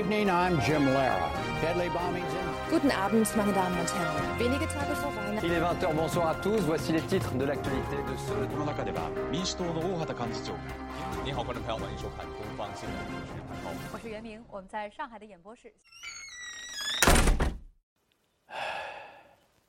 [0.00, 1.30] evening, I'm Jim Lara.
[1.60, 2.70] Deadly bombings in.
[2.70, 4.38] Guten Abend, meine Damen und Herren.
[4.38, 5.44] Wenige Tage vor Weihnachten.
[5.44, 6.60] Il est 20h, bonsoir à tous.
[6.60, 10.54] Voici les titres de l'actualité de ce この中では民主党の大畑幹事長
[11.24, 12.96] 你好，观众朋友，欢迎收看东方新闻
[13.64, 15.74] 好，我是袁明，我们在上海的演播室。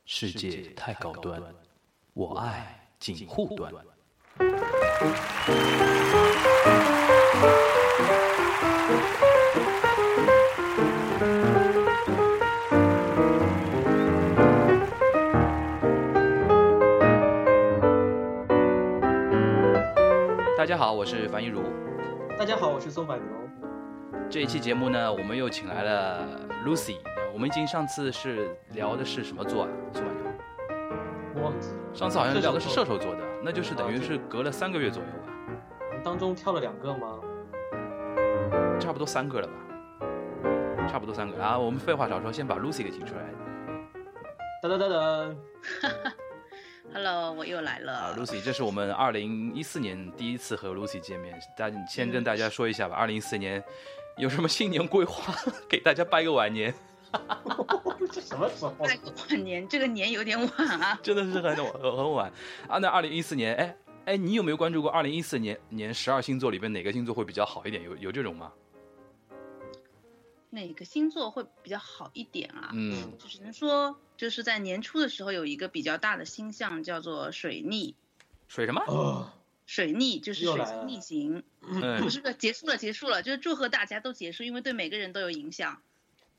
[0.06, 1.42] 世界太高端，
[2.14, 3.74] 我爱锦护端。
[20.67, 21.63] 大家好，我是樊一茹。
[22.37, 23.25] 大家好，我是宋柏牛。
[24.29, 26.27] 这一期节目呢，我们又请来了
[26.65, 26.97] Lucy。
[27.33, 29.69] 我们已经上次是聊的是什么座啊？
[29.93, 30.23] 宋柏牛。
[31.37, 31.95] 我忘记了。
[31.95, 35.33] 上次好像聊的是射射手手座的，那就是等于是隔了三个月左右吧，
[35.93, 37.21] 座，当中挑了两个吗？
[38.81, 41.41] 差不多三个了吧，差不多三个。
[41.41, 43.23] 啊，我们废话少说，先把 Lucy 给请出来。
[44.65, 45.37] 噔噔噔噔，
[46.93, 48.17] Hello，我又来啊了。
[48.17, 53.63] ，Lucy，这是我们二零一四年第一次和 Lucy 见面，大家先跟大家说一下吧，二零一四年
[54.17, 55.35] 有什么新年规划，
[55.69, 56.73] 给大家拜个晚年，
[58.11, 58.71] 这什么时候？
[58.79, 60.99] 拜个晚年，这个年有点晚啊。
[61.03, 62.33] 真的是很晚很晚
[62.67, 62.79] 啊。
[62.79, 63.77] 那二零一四年，哎
[64.07, 67.83] 哎，你有没有关注过二零一四年年十二星座里边哪个星座会比较好一点？
[67.83, 68.51] 有有这种吗？
[70.57, 72.71] 哪个星座会比较好一点啊？
[72.73, 77.95] 嗯，就只能说，就是在年初的时候有一个比较大的星象叫做水逆，
[78.49, 78.83] 水什么？
[78.89, 79.31] 哦，
[79.67, 81.45] 水逆就是水星逆行。
[82.01, 85.83] 不是的结束了，结束了，就是祝贺大家都结束，因为对每个人都有影响。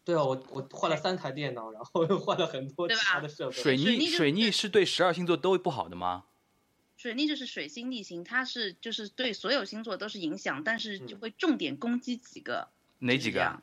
[0.03, 3.55] 对啊，我我换了三台电脑，然后又换了很多其对吧他的设备。
[3.55, 6.23] 水逆水逆是对十二星座都不好的吗？
[6.95, 12.69] 水逆就是水星逆行，它是就是对所有星座都是影响，但是嗯就会重点攻击几个。
[12.99, 13.61] 哪几个啊？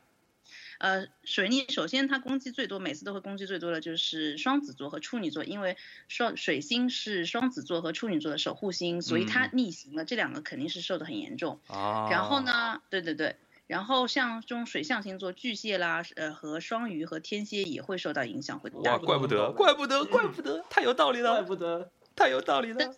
[0.77, 5.77] 呃，水逆首先它攻击最多，每次都会攻击最多的就是双子座和处女座，因为
[6.07, 11.59] 双水星是双子座和处女座的守护星，所以它嗯逆行了，这两个肯定是受的很严重。
[11.67, 12.41] 啊，然后？
[12.41, 18.97] 呢，对对对，然后像这种水象星座，巨蟹啦，呃和双鱼和天蝎也会受到影响，会哇，大。
[18.97, 22.93] 怪不得，怪不得，怪不得，太有道理了怪，不得，太有道理了。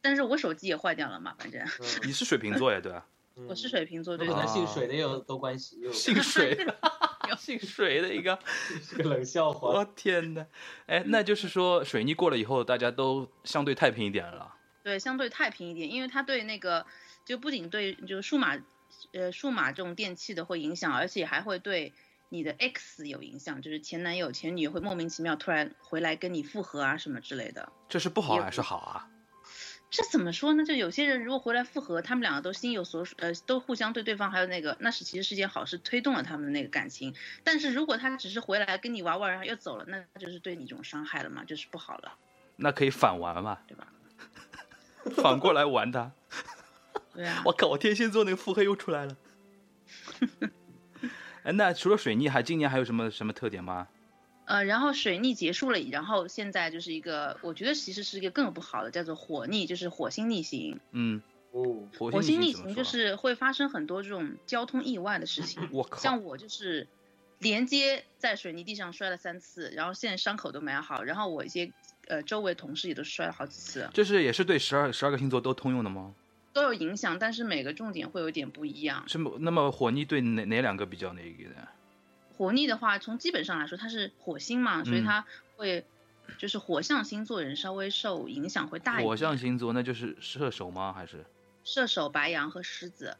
[0.00, 1.62] 但是我手机也坏掉了嘛，反正
[2.04, 3.06] 你是水瓶座呀，对吧？
[3.36, 4.34] 嗯 我是水瓶座，对可。
[4.34, 6.58] 能姓水的也有多关系，又姓水，
[7.38, 8.38] 姓水的一个，
[8.82, 9.68] 是个冷笑话。
[9.68, 10.46] 我天哪！
[10.86, 14.54] 哎，那就是说水逆过了以后，大家都相对太平一点了。
[14.82, 16.84] 对，相对太平一点，因为它对那个
[17.24, 18.58] 就不仅对就是数码，
[19.12, 21.92] 呃数码这种电器的会影响，而且还会对
[22.30, 27.70] 你的 X 有影响，就是前男友前女友会莫名其妙突然回来跟你复合啊什么之类的。
[27.88, 29.08] 这是不好还是好啊？
[29.90, 30.64] 这怎么说呢？
[30.64, 37.14] 就有些人如果回来复合，他们两个都心有所属，呃，都互相对对方还有那个，那是其实是件好事，推动了他们的那个感情。
[37.42, 42.12] 但是如果他只是回来跟你玩玩，然后又走了，那就是对你这种伤害了嘛，就是不好了，
[42.56, 43.88] 那可以反玩嘛，对吧？
[45.22, 46.12] 反过来玩他。
[47.14, 47.42] 对啊。
[47.46, 49.16] 我靠，我天蝎座那个腹黑又出来了。
[51.44, 53.88] 哎，那除了水逆，还今年还有什么什么特点吗？
[54.48, 60.80] 呃，然后水逆结束了，然后现在就是一个，我觉得其实是一个更不好的，叫做火逆，就是火星逆行。
[60.92, 61.20] 嗯，
[61.50, 66.88] 哦，火火星逆行就是会发生很多这种交通意外的事情，我靠，像我就是
[67.40, 71.70] 连接在水泥地上摔了三次，然后现在伤口都没好，然后我一些
[72.06, 76.14] 呃周围同事也都摔了好几次，这是也是对十二十二个星座都通用的吗？
[76.54, 79.04] 都有影响，但是每个重点会有点不一样。
[79.06, 79.30] 是吗？
[79.40, 81.68] 那么火逆对哪哪两个比较那个的？
[82.38, 85.26] 火逆的话，从基本上来说，它是火星嘛，所以嗯它
[85.56, 85.84] 会。
[86.36, 90.92] 就是火象星座人稍微受影响会大一点，火象星座那就是射手吗？
[90.92, 91.24] 还是
[91.64, 93.16] 射手、白羊和狮子，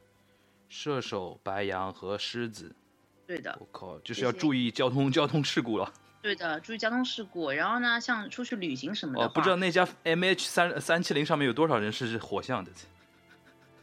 [0.68, 2.76] 射手、白羊和狮子？
[3.26, 5.90] 对的，我靠，就是要注意交通交通事故了。
[6.20, 7.50] 对的，注意交通事故。
[7.50, 12.70] 然后呢，像出去旅行什么的哦，不知道那家 M H 三三七零上面有多少人是火象的？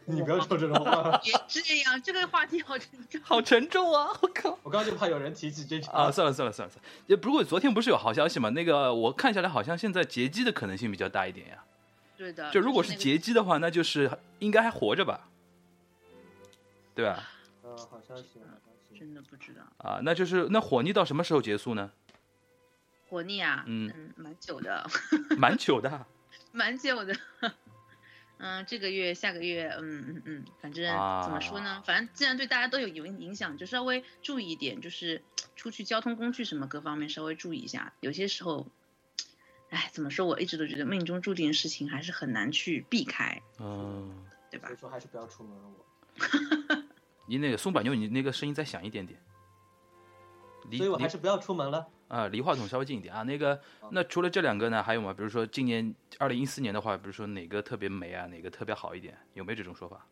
[0.06, 3.22] 你不要说这种话， 别这样，这个话题好沉重。
[3.26, 4.08] 好沉重啊！
[4.22, 4.52] 我靠。
[4.64, 8.50] 我刚刚就怕有人提起这啊，算了算了算了算了，也不过昨天不是有好消息嘛？
[8.52, 11.64] 那个我看下来好像现在劫机的可能性比较大一点呀。
[12.18, 14.10] 对的，就如果是劫机的话，那就是
[14.40, 15.28] 应该还活着吧？
[16.94, 17.30] 对吧？
[17.64, 19.00] 呃，好消息，好消息。
[19.00, 21.92] 真的不知道啊，那就是那火逆到什么时候结束呢？
[23.10, 24.86] 火逆啊，嗯蛮久的，
[25.38, 26.06] 蛮久的
[26.54, 27.16] 蛮久的。
[28.38, 31.82] 嗯，这个月、下个月，嗯嗯嗯，反正啊怎么说呢？
[31.86, 35.24] 反正既然对大家都有影影响，就稍微注意一点，就是
[35.56, 37.94] 出去交通工具什么各方面稍微注意一下。
[38.02, 38.68] 有些时候，
[39.70, 40.26] 哎，怎么说？
[40.26, 44.80] 我一直都觉得命中注定的事情还是很难去避开，嗯，对吧所以？
[44.80, 45.64] 说还是不要出门了。
[45.70, 45.86] 我
[47.28, 49.20] 你那个松柏牛，你那个声音再响一点点。
[50.72, 51.88] 所以我还是不要出门了。
[52.08, 53.24] 啊，离话筒稍微近一点啊。
[53.24, 53.60] 那个，
[53.92, 55.12] 那除了这两个呢，还有吗？
[55.12, 60.06] 比如说今年二零一四年的话，比如说哪个特别美啊，哪个特别好一点，有没有这种说法？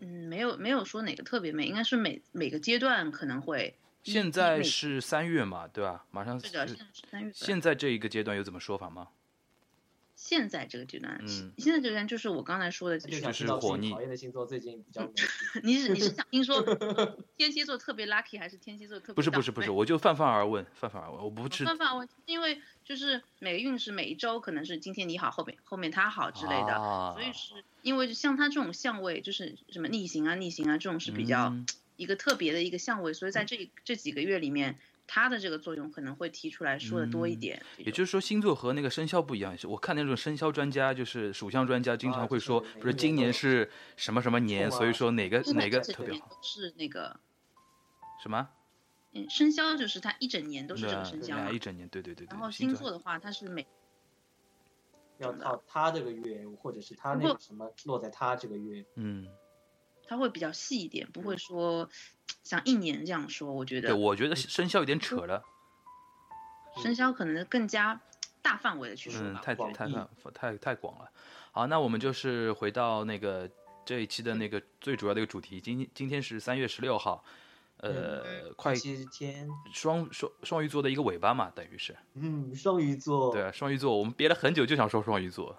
[0.00, 3.78] 嗯，没有没有说哪个特别美，应该是每每个阶段可能会。
[4.02, 6.04] 现在是三月嘛，对吧？
[6.10, 7.34] 马上是的，现在是三月份。
[7.34, 9.08] 现在这一个阶段有怎么说法吗？
[10.24, 13.90] 现在这个阶段，嗯，现在这个阶段就是我刚才说的，就是火逆。
[13.90, 15.06] 讨厌的星座最近比较。
[15.62, 16.62] 你是你是想听说
[17.36, 19.16] 天蝎座特别 lucky，还是天蝎座特别？
[19.16, 21.62] 不是不是不是，我就泛泛而问，泛泛而问，我不是。
[21.66, 31.54] 泛泛而问，因为就是每个运势每一周可能是今天你好，后面后面他好之类的，所以是因为像他这种相位，就是什么逆行啊逆行啊这种是比较
[31.98, 34.78] 一个特别的一个相位，所以在这这几个月里面。
[35.06, 39.56] 它的这个作用可能会提出来说的多一点，也就是说星座和那个生肖不一样。
[39.64, 46.38] 我看那种生肖专家，就是属相专家，经常会说，不是今年是什么什么年，所以说哪个哪个特别好。
[46.42, 47.18] 是那个
[48.22, 48.48] 什么？
[49.12, 52.30] 嗯，生肖就是它一整年都是这个生肖一整年，对对对对。
[52.30, 53.66] 然后星座的话，它是每
[55.18, 59.28] 要靠它这个月，或者是它那个什么落在它这个月，嗯。
[60.06, 61.88] 它会比较细一点，不会说
[62.42, 63.52] 像一年这样说。
[63.52, 65.42] 我觉得，对，我觉得生肖有点扯了。
[66.82, 68.00] 生肖可能更加
[68.42, 69.88] 大范围的去说吧，太太太
[70.32, 71.08] 太太广了。
[71.52, 73.48] 好，那我们就是回到那个
[73.84, 75.60] 这一期的那个最主要的一个主题。
[75.60, 77.24] 今今天是三月十六号，
[77.76, 81.96] 呃，快天双双双鱼座的一个尾巴嘛，等于是。
[82.14, 83.32] 嗯，双鱼座。
[83.32, 85.56] 对啊，双鱼座，我们憋了很久就想说双鱼座，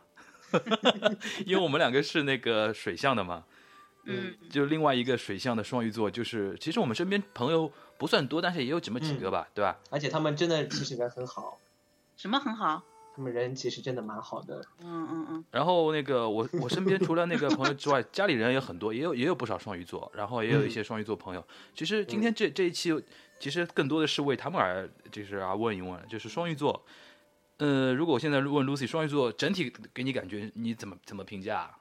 [1.47, 3.45] 因为我们两个是那个水象的嘛。
[4.05, 9.77] 嗯，就另外一个水象的双鱼座，就是其实我们身边朋友不算多，但是也有这么几个吧，对吧？
[9.89, 11.59] 而且他们真的其实人很好。
[12.15, 12.83] 什么很好？
[13.15, 14.61] 他们人其实真的蛮好的。
[14.81, 15.45] 嗯嗯嗯。
[15.49, 21.45] 然后那个我我身边除了那个朋友之外，家里人也很多，也有也有不少双鱼座，然后也有一些双鱼座朋友。
[21.73, 22.93] 其实今天这这一期，
[23.39, 26.85] 其实更多的是为他们而就是啊问一问，就是双鱼座，
[27.57, 31.71] 呃，如果我现在问 Lucy 双鱼座整体给你感觉你怎么怎么评价？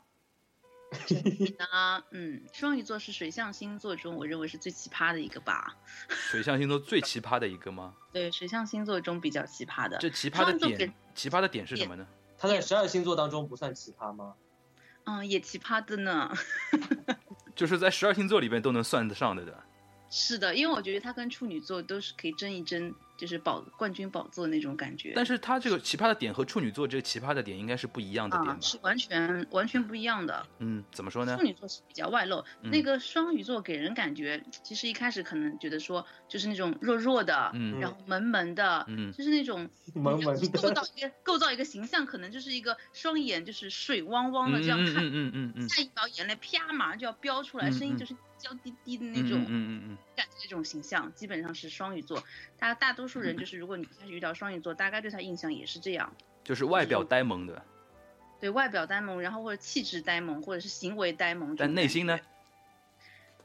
[1.58, 5.76] 呢， 嗯，双鱼座是水象星座中我认为是最奇葩的一个吧。
[6.08, 7.94] 水象星座最奇葩的一个吗？
[8.12, 9.98] 对，水象星座中比较奇葩的。
[9.98, 12.06] 这奇葩的点，奇葩的点是什么呢？
[12.38, 14.34] 它在十二星座当中不算奇葩吗？
[15.04, 16.32] 嗯，也奇葩的呢。
[17.54, 19.62] 就是在十二星座里边都能算得上的的。
[20.10, 22.94] 是的，因为我觉得他跟处女座都是可以争一争。
[23.16, 28.58] 就是宝冠军宝座那种感觉，但是他这个奇葩的点和处女座这个奇葩的点应该是不一样的点吧？
[28.60, 30.46] 是完全完全不一样的。
[30.58, 31.36] 嗯，怎么说呢？
[31.36, 48.16] 处女座是比较外露，那个双鱼座给人感觉，其实一开始可能觉得说就是那种弱弱的，嗯，然后萌萌的，嗯，就是那种 萌萌的，构造一个构造一个形象，可能就是一个双眼就是水汪汪的这样看，嗯嗯嗯嗯，下一秒眼泪啪马上就要飙出来，声音就是。
[48.44, 52.22] 娇滴滴的那种，嗯嗯嗯，感觉这种形象基本上是双鱼座。
[52.58, 56.14] 他大多数人就是，如果你开始遇到双鱼座，大概对他印象也是这样，
[56.44, 57.64] 就是外表呆萌的。
[58.40, 61.56] 对外表呆萌，然后或者气质呆萌，或者是行为呆萌。
[61.56, 62.20] 但内心呢？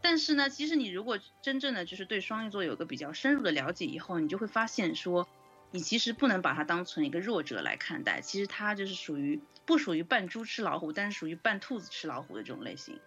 [0.01, 5.28] 但是呢，其实你如果真正的就是对双鱼座有个比较深入的了解以后，你就会发现说，
[5.72, 8.19] 你其实不能把他当成一个弱者来看待。
[8.19, 13.00] 其实他就是属于不属于扮猪吃老虎，但是属于扮兔子吃老虎的这种类型。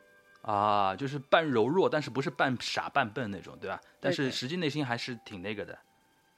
[0.43, 3.81] 啊，就是半柔弱，但是不是半傻半笨那种，对吧？
[4.01, 5.79] 但是实际内心还是挺那个的。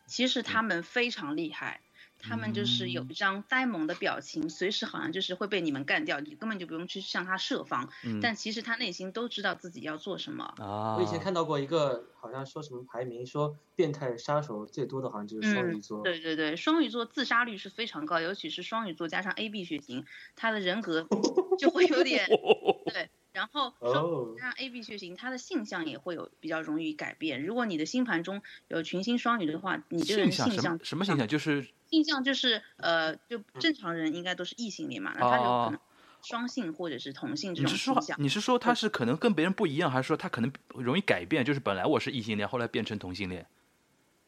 [0.07, 1.81] 其实他们非常厉害，
[2.21, 7.89] 他们就是有一张呆萌的表情，随时好像就是会被你们干掉，你根本就不用去向他设防。
[8.05, 8.21] 嗯。
[8.21, 10.45] 但其实他内心都知道自己要做什么。
[10.59, 10.97] 啊。
[10.97, 16.03] 我以前看到过一个，好像说什么排名，说变态杀手最多的好像就是双鱼座。
[16.03, 20.05] 对对对，双鱼座自杀率是非常高，尤其是双鱼座加上 AB 血型，
[20.37, 21.09] 他的人格
[21.59, 22.27] 就会有点
[22.93, 23.09] 对。
[23.35, 27.45] 然后双加上 A B 血型，它的性向也会有比较容易改变。
[27.45, 31.27] 如果你的星盘中有群星双鱼的话，你这个人性向什么性向？
[31.27, 35.81] 就是性向就是呃，就正常人应该都是异性恋嘛，那他就可能
[36.23, 38.17] 双性或者是同性这种倾向。
[38.23, 41.45] 你是说他是可能跟别人不一样，还是说他可能容易改变？
[41.45, 43.45] 就是本来我是异性恋，后来变成同性恋？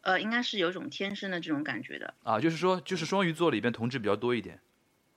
[0.00, 2.12] 呃，应该是有种天生的这种感觉的。
[2.24, 4.60] 啊，就是说，就是双鱼座里边同志比较多一点，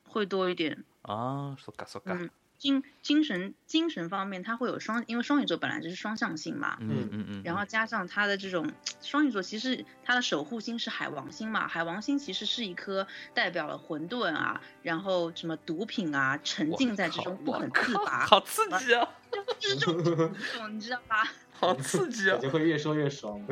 [0.03, 2.15] 会多一点啊，说嘎说嘎。
[2.59, 21.31] 精精神精神方面，他会有双，因为双鱼座本来就是双向性嘛，嗯嗯嗯，然后加上他的这种双鱼座，其实他的守护星是海王星嘛，海王星其实是一颗代表了混沌啊，然后什么毒品啊，沉浸在这种不肯自拔，好刺激啊，就是这种这种你知道吧？
[21.53, 23.41] 好刺激啊， 就会越说越爽。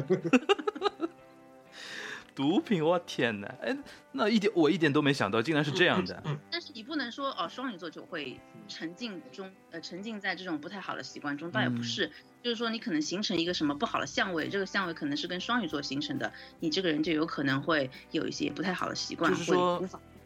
[2.38, 3.52] 毒品，我天哪！
[3.64, 3.76] 哎，
[4.12, 6.22] 那一点我一点都没想到，竟然是这样的。
[6.52, 12.12] 但是你不能说哦，双鱼座就会沉浸中，呃，沉浸在这种不太好的习惯中，倒也不是。
[12.44, 19.84] 就是说你可能形成一个什么不好的相位，这个相位可能是跟双鱼座形成的，你这个人就有可能会有一些不太好的习惯，就是说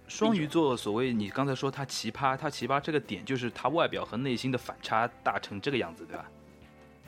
[0.09, 6.25] 双鱼座所谓你刚才说他奇葩，他奇葩这个点就是他外表和内心的反差大成这个样子，对吧？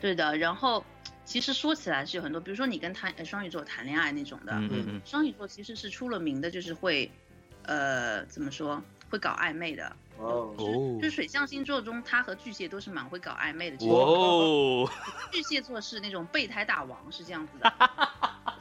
[0.00, 0.34] 对的。
[0.38, 0.82] 然后
[1.24, 7.10] 其实说起来是有很多，比如说你跟他呃双鱼座谈恋爱那种的，嗯嗯嗯，双鱼座其实是出了名的，就是会，
[7.62, 9.96] 呃，怎么说，会搞暧昧的。
[10.16, 13.76] 哦，哦就是水象星座中，他和巨蟹都是蛮会搞暧昧的。
[13.86, 14.88] 哦，
[15.32, 17.72] 巨蟹座是那种备胎大王，是这样子的。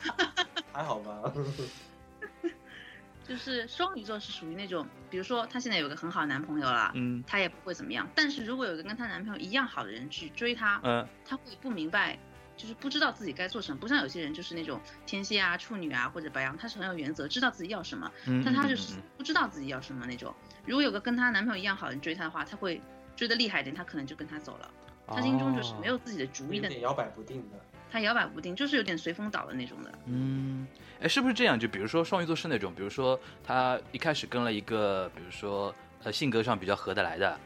[0.73, 1.31] 还好吧？
[3.25, 8.07] 就是双鱼座是属于那种，比如说她现在有个很好的男朋友了，嗯她也不会怎么样。
[8.15, 12.17] 但是如果有个跟她男朋友一样好的人去追她，嗯她会不明白，
[12.55, 13.77] 就是不知道自己该做什么。
[13.79, 20.33] 不像有些人就是那种天蝎啊、处女啊或者白羊，他是很有原则，知道自己要什么，嗯，但他就是不知道自己要什么那种。
[20.65, 22.81] 如果有个跟她男朋友一样好的人追她的话，她会
[23.15, 24.71] 追得厉害一点，她可能就跟他走了。
[25.07, 27.59] 她心中就是没有自己的主意的，有点摇摆不定的。
[27.91, 29.91] 他摇摆不定，就是有点随风倒的那种的。
[30.07, 30.65] 嗯，
[30.99, 31.59] 哎，是不是这样？
[31.59, 35.71] 就比如说双鱼座是那种，比如说他一开始跟了一个，比如说
[36.03, 37.39] 呃性格上比较合得来的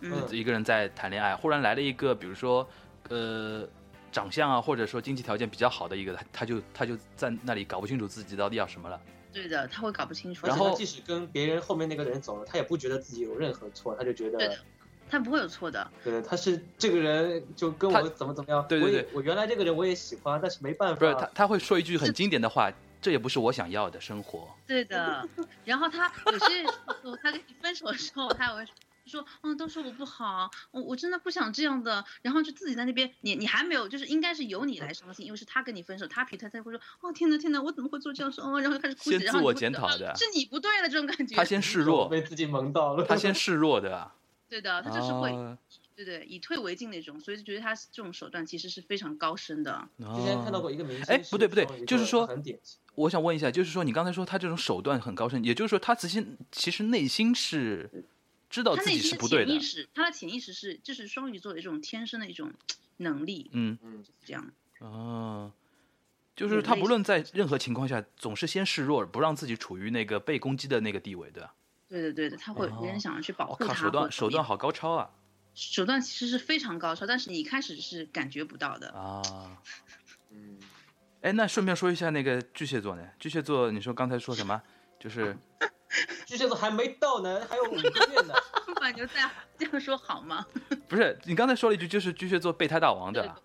[0.00, 2.68] 嗯，一个人在谈恋爱，忽然来了一个，比如说
[3.08, 3.64] 呃
[4.12, 9.00] 长相啊，或者说经济条件比较好的一个，他他就他就在那里搞不清楚自己到底要什么了。
[9.32, 10.46] 对的，他会搞不清楚。
[10.46, 14.58] 然后即使跟别人后面那个人走了，他也不觉得自己有任何错，他就觉得对的，
[15.08, 15.88] 她不会有错的。
[16.02, 24.48] 对，他是这个人就跟我怎么怎么样，对对我也对我原来这个人我也喜欢，但是没办法，不是他他会说一句很经典的话，这也不是我想要的生活。
[24.66, 25.28] 对的，
[25.64, 26.70] 然后他有些时
[27.04, 28.66] 候他跟你分手的时候，他还会
[29.06, 41.34] 说，嗯，都说我不好，我我真的不想这样的，然后就自己在那边，你你还没有，就是应该是由你来伤心，因为是他跟你分手，他皮他才会说，哦天呐天呐，我怎么会做这样事，哦，然后就开始哭泣，先自我检讨的啊是你不对了这种感觉。
[41.34, 44.14] 他先示弱，被自己萌到了，他先示弱的啊。
[44.50, 45.56] 对的，他就是会，啊
[45.94, 49.88] 对对，以退为进那种，所以就觉得他这种手段其实是非常高深的。
[49.98, 52.28] 之前看到过一个明星，哎不对不对就是说
[52.96, 57.88] 我想问一下，就是说你刚才说他这种手段很高深，也就是说他其实其实内心是
[58.50, 59.60] 知道自己是不对的潜意。
[59.60, 62.52] 识，他的潜意识是就是双鱼座的一种天生的一种
[62.98, 64.50] 能力，嗯嗯，这样。
[64.80, 65.52] 哦，
[66.36, 71.54] 就是他不论在任何情况下，总是先示弱，不让自己处于那个被攻击的那个地位，对吧？
[71.88, 75.10] 对的，对的，他会哦别人想要去保护他，手段手段好高超啊！
[75.54, 78.90] 手段其实是非常高超，但是你一开始是感觉不到的。
[78.90, 79.60] 啊，
[80.30, 80.58] 嗯，
[81.22, 83.06] 哎，那顺便说一下那个巨蟹座呢？
[83.18, 84.62] 巨蟹座，你说刚才说什么？
[84.98, 85.36] 就是
[86.26, 88.34] 巨蟹座还没到呢，还有五个月呢，
[88.80, 89.28] 把牛再
[89.58, 90.46] 这样说好吗？
[90.88, 93.40] 不是你刚才说了一句，就是巨蟹座备胎大王对对吧？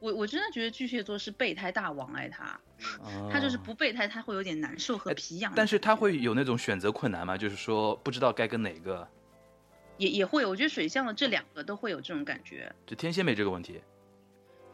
[0.00, 2.60] 我我真的觉得巨蟹座是备胎大王哎，他
[3.32, 5.52] 他就是哦不备胎，他会有点难受和哎皮痒。
[5.56, 7.36] 但是他会有那种选择困难吗？
[7.36, 9.06] 就是说不知道该跟哪个，
[9.96, 12.72] 也也会，我觉得水象的这两个都会有这种感觉。
[12.86, 13.80] 就天蝎没这个问题。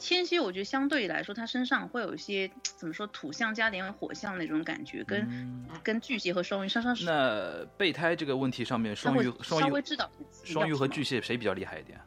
[0.05, 10.11] 天蝎我觉得相对来说，他身上会有一些怎么说土象加点火象那种感觉，跟、嗯跟巨蟹和双鱼稍稍是那备胎这个问题上面，双鱼双鱼稍微知道
[10.45, 11.99] 双鱼和巨蟹谁比较厉害一点？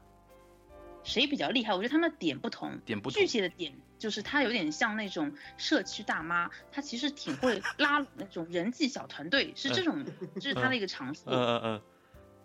[1.03, 1.73] 谁比较厉害？
[1.73, 2.77] 我觉得他们的点不同。
[2.85, 10.05] 点不同巨蟹的点就是他有点像那种社区大妈，他其实挺会拉拢那种人际小团队，是这种，
[10.39, 11.21] 这是他的一个长处。
[11.25, 11.81] 嗯嗯嗯，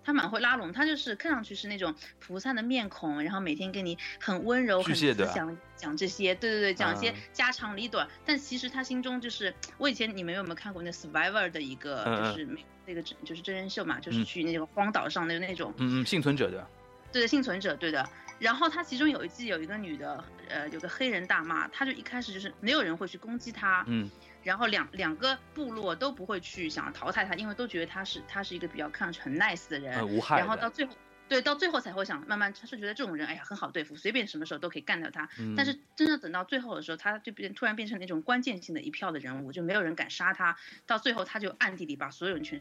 [0.04, 8.09] 他蛮会拉拢，他就是看上去是那种菩萨的面孔，然后每天跟你很温柔、很慈祥讲这些，对对对，讲一些嗯家长里短。
[8.25, 16.66] 但其实他心中就是，我以前你们有没有看过那 Survivor 的一个，就是美那个真就是真人秀嘛，就是嗯去那个荒岛上的那种，嗯嗯，幸存者的，
[17.12, 18.09] 对的，幸存者，对的。
[18.38, 24.11] 然后他其中有一季有一个女的，呃，有个黑人大妈，她就一开始就是没有人会去攻击她，嗯
[24.42, 30.92] 然后两两个部落都不会去想要淘汰他，因为都觉得他是他是一个比较看上去很 nice 的人，嗯无害，然后到最后，
[31.28, 35.28] 对，到最后才会想慢慢，他是觉得这种人，哎呀，很好对付，随便什么时候都可以干掉他。
[35.38, 40.56] 嗯但是真正等到最后的时候，他就变突然变成那种关键性的一票的人物，就没有人敢杀他。
[40.87, 42.61] 到最后，他就暗地里把所有人全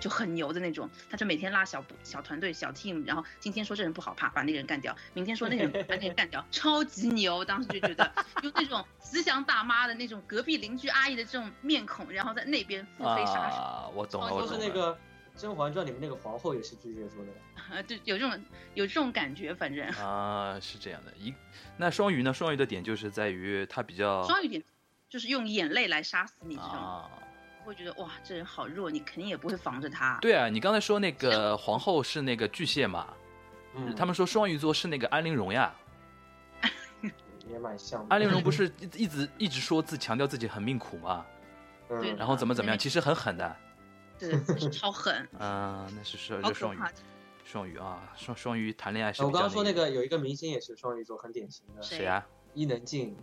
[0.00, 7.44] 就很牛的那种，他就每天拉小小团队、小 team，然后今天说这人不好，怕把那个人干掉；明天说那个人把那个人干掉， 超级牛。
[7.44, 8.10] 当时就觉得
[8.42, 13.56] 用那种慈祥大妈的那种隔壁邻居阿姨的这种面孔，然后在那边腹黑杀手。
[13.56, 14.56] 啊，我懂了，我懂了。
[14.56, 14.94] 就是那个
[15.40, 17.32] 《甄嬛传》里面那个皇后也是巨蟹座的，
[17.76, 21.34] 啊，对，有这种有这种感觉，反正啊，是这样的，一
[21.76, 22.32] 那双鱼呢？
[22.32, 24.62] 双鱼的点就是在于他比较双鱼点
[25.08, 27.10] 就是用眼泪来杀死你这种，啊，
[27.64, 30.18] 会觉得哇，这人好弱，你肯定也不会防着他。
[30.20, 33.06] 对啊，你刚才说那个皇后是那个巨蟹嘛？
[33.74, 35.74] 嗯，他们说双鱼座是那个安陵容呀。
[37.48, 38.14] 也蛮像的。
[38.14, 41.24] 安陵容不是一一直一直说自强调自己很命苦吗？
[41.88, 43.56] 对嗯，然后怎么怎么样，其实很狠的。
[44.18, 46.92] 对，就是超狠，啊、那是是好可双鱼怕。，
[47.44, 52.24] 双鱼啊，双双鱼谈恋爱是比较我刚刚说那个个有一个明星也是双鱼座，很典型的，谁谁啊
[52.54, 53.16] 伊能静。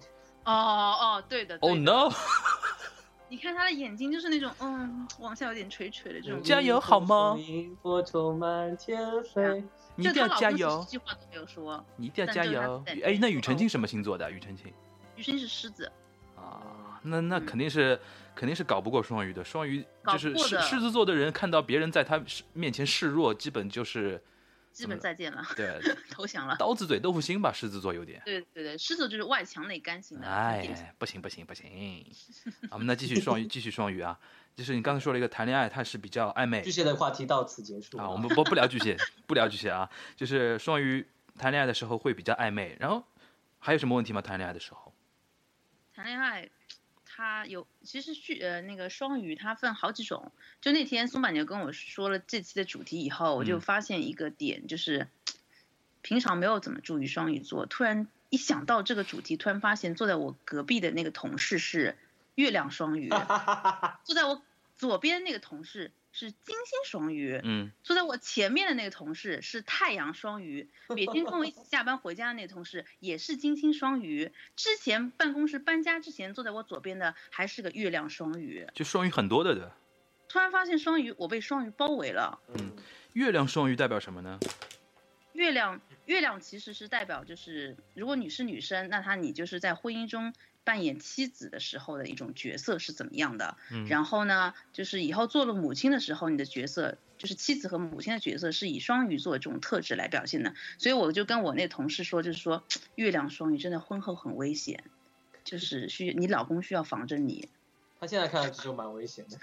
[0.44, 2.10] 哦哦，对的，对？Oh 的 no！
[3.30, 9.64] 你看他的眼睛就是那种嗯往下有点垂垂的这种，加油好吗萤火虫满天飞。
[9.96, 11.84] 你一定要加油一，句话都没有说。
[11.96, 12.84] 你一定要加油。
[13.04, 14.30] 哎，那庾澄哦庆什么星座的？
[14.30, 14.72] 庾澄庆
[15.16, 15.92] 庾澄庆是狮子，
[16.36, 18.00] 啊，那那嗯肯定是
[18.36, 19.44] 肯定是搞不过双鱼的。
[19.44, 22.22] 双鱼就是狮狮子座的人，看到别人在他
[22.54, 24.22] 面前示弱，基本就是
[24.78, 25.82] 基本再见了，对
[26.12, 26.56] 投降了。
[26.58, 27.52] 刀子嘴豆腐心吧。
[27.52, 28.22] 狮子座有点。
[28.24, 32.06] 对对对，狮子就是外强内干型的，哎，不行不行不行，
[32.70, 34.20] 啊我们那继续双鱼， 继续双鱼啊！
[34.56, 41.08] 就是你刚才说了一个谈恋爱，它是比较暧昧巨蟹的话题到此结束啊，我们不不聊巨蟹，不聊巨蟹啊，就是双鱼
[41.40, 43.04] 谈恋爱的时候会比较暧昧，然后
[43.58, 44.22] 还有什么问题吗？
[44.22, 44.94] 谈恋爱的时候？
[45.96, 46.48] 谈恋爱，
[47.18, 50.32] 它有其实去呃那个双鱼它分好几种。
[50.62, 55.08] 就那天松板牛跟我说了这期的主题以后，我就嗯发现一个点，就是
[56.04, 61.98] 平常没有怎么注意双鱼座，突然一想到这个主题，突然发现坐在我隔壁的那个同事是
[62.36, 63.10] 月亮双鱼，
[64.06, 64.44] 坐在我
[64.76, 74.32] 左边那个同事是金星双鱼，嗯，坐在我前面的那个同事是太阳双鱼，每天跟我一起下班回家的那个同事也是金星双鱼。
[74.56, 78.68] 之前办公室搬家之前坐在我左边的还是个月亮双鱼。
[78.74, 79.64] 就双鱼很多的对。
[80.30, 82.40] 突然发现双鱼，我被双鱼包围了。
[82.56, 82.76] 嗯，
[83.14, 84.40] 月亮双鱼代表什么呢？
[85.34, 90.34] 月亮，月亮其实是代表就是，如果你是女生，那她你就是在婚姻中
[90.68, 93.56] 扮演妻子的时候的一种角色是怎么样的？
[93.72, 100.54] 嗯然后呢，就是以后做了母亲的时候，你的角色就是妻子和母亲的角色是以双鱼座这种特质来表现的。
[100.78, 104.84] 所以我就跟我那同事说，就是说月亮双鱼真的婚后很危险，
[105.46, 107.48] 就是需你老公需要防着你。
[108.02, 109.40] 他现在看上去就蛮危险的。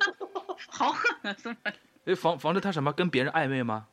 [0.68, 1.72] 好狠啊，
[2.06, 2.94] 哎，防防着他什么？
[2.94, 3.88] 跟别人暧昧吗？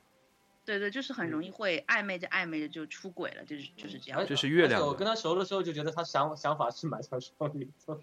[0.70, 4.26] 对对，就是很容易会暧昧着暧昧着就出轨了，就是就是这样而。
[4.26, 8.02] 这是月亮我跟他熟的时候就觉得他想想法是蛮像双鱼座的，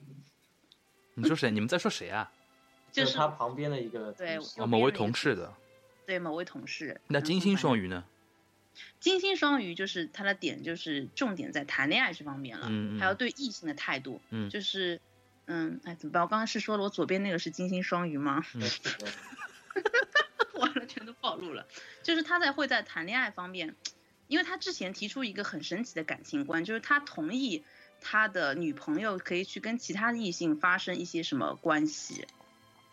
[1.15, 1.51] 你说谁？
[1.53, 2.33] 你们在说谁啊？
[2.91, 5.55] 就是是他旁边的一个对哦，某位同事的。
[6.07, 7.01] 对某位同事。
[7.09, 8.05] 那金星双鱼，呢？
[9.01, 15.01] 金星双鱼就是他的点就是重点在谈恋爱这方面了，嗯嗯还有对异性的态度，嗯就是
[15.47, 16.23] 嗯，哎，怎么办？
[16.23, 18.45] 我刚刚是说了我左边那个是金星双鱼吗？
[18.55, 18.63] 嗯
[20.61, 21.67] 完了，全都暴露了。
[22.03, 23.75] 就是他在会在谈恋爱方面，
[24.29, 27.65] 因为他之前提出一个很神奇的感情观，就是他同意
[28.01, 32.27] 他的女朋友可以去跟其他的异性发生一些什么关系，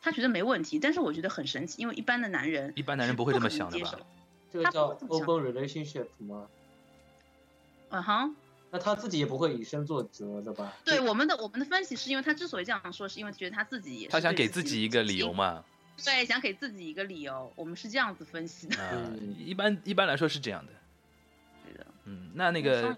[0.02, 0.80] 他觉得没问题。
[0.80, 3.96] 但是我觉得很神奇，因为一般的男人一般男人不会这么想的吧
[4.52, 6.48] 这个叫 open relationship 吗？
[7.90, 8.36] 嗯哼，
[8.72, 10.74] 那他自己也不会以身作则的吧？
[10.84, 15.64] 对我们的我们的分析是因为他之所以这样说，是因为觉得他自己也是他想给自己一个理由嘛。
[15.98, 16.04] 嘛？
[16.04, 18.82] 对，想给自己一个理由，我们是这样子分析的。
[18.84, 20.72] 啊、嗯一般一般来说是这样的。
[21.66, 22.98] 对的，嗯，那那个，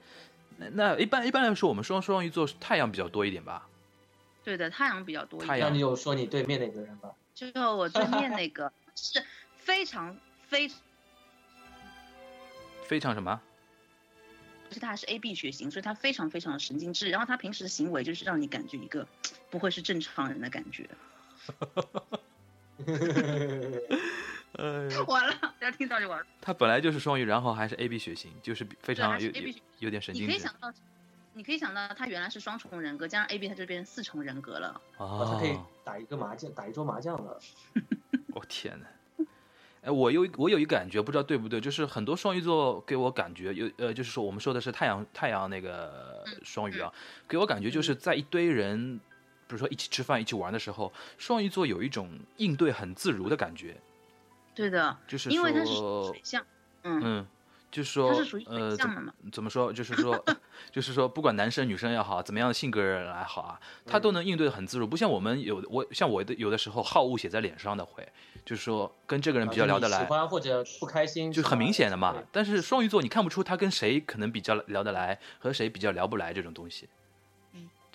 [0.58, 3.68] 那那一般一般来说，我们双双鱼座太阳比较多一点吧？
[4.44, 5.48] 对的，太阳比较多一点。
[5.48, 7.12] 太阳那你有说你对面那个人吧？
[7.34, 9.24] 就我对面那个 是
[9.58, 10.16] 非常
[10.48, 10.72] 非，
[12.84, 13.42] 非常什么？
[14.70, 17.10] 就是他还是 A B 血型，所以他非常非常的神经质。
[17.10, 19.08] 然后他平时的行为就是让你感觉一个
[19.52, 20.90] 不会是正常人的感觉。
[24.58, 26.26] 呃，完了，大家听到就完了。
[26.40, 30.74] 他本来就是双鱼，然后还是 A B 血型，就是非常有有有点神你经你可以想到，
[31.34, 34.82] 你可以想到他原来是双重人格，加上 A B 他就变成四重人格了。
[34.98, 35.66] 哦，他可以哦。
[35.84, 37.40] 打一个麻将，打一桌麻将了。
[38.34, 38.86] 我、天呐，
[39.82, 46.94] 哎，我有我有一感觉，不知道对不对，就是很多双鱼座给我感觉有呃，就是说我们说的是太阳太阳那个双鱼啊，
[47.28, 49.00] 给我感觉就是在一堆人，
[49.48, 53.78] 比如说一起吃饭、一起玩的时候，双鱼座有一种应对很自如的感觉，
[54.54, 56.46] 对的，就是因为他是说水象，
[56.84, 57.28] 嗯，嗯，
[57.72, 59.14] 就是说他是属于水呃，怎象的嘛。
[59.32, 59.72] 怎么说？
[59.74, 60.24] 就是说，
[60.72, 64.88] 就是说，不管男生女生也好，怎么样的性格人来好啊，他都能应对的很自如。
[64.88, 68.08] 不像我们有的我像我的有的时候好恶写在脸上的会，
[68.46, 72.16] 就是说跟这个人比较聊得来喜，欢或者不开心，就很明显的嘛。
[72.32, 76.88] 但是双鱼座你看不出他跟谁可能比较聊得来，和谁比较聊不来这种东西。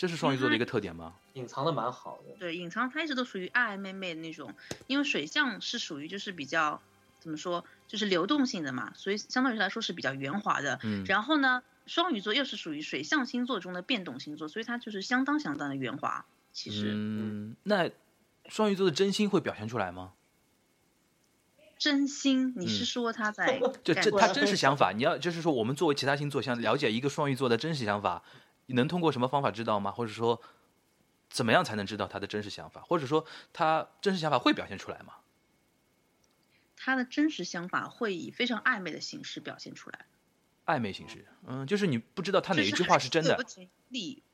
[0.00, 1.12] 嗯，这是双鱼座的一个特点吗？
[1.34, 2.34] 隐藏的蛮好的。
[2.38, 4.54] 对，隐藏他一直都属于爱爱妹妹的那种，
[4.86, 6.80] 因为水象是属于就是比较
[7.20, 10.80] 怎么说，就是流动性的嘛，所以相对于来说是比较圆滑的。
[10.84, 16.24] 嗯，然后呢，双鱼座又是属于水象星座中的变动星座，所以它就是相当相当的圆滑。
[16.52, 17.90] 其实，嗯，那
[18.48, 20.12] 双鱼座的真心会表现出来吗？
[21.78, 29.90] 真心，你是嗯说他在就干嘛这他真实想法，你要就是说，我们作为其他星座想了解一个双鱼座的真实想法，你能通过什么方法知道吗？
[29.90, 30.40] 或者说，
[31.28, 32.80] 怎么样才能知道他的真实想法？
[32.82, 35.14] 或者说，他真实想法会表现出来吗？
[36.76, 40.06] 他的真实想法会以非常暧昧的形式表现出来。
[40.66, 43.36] 暧昧形式，嗯，就是你不知道他哪一句话是真的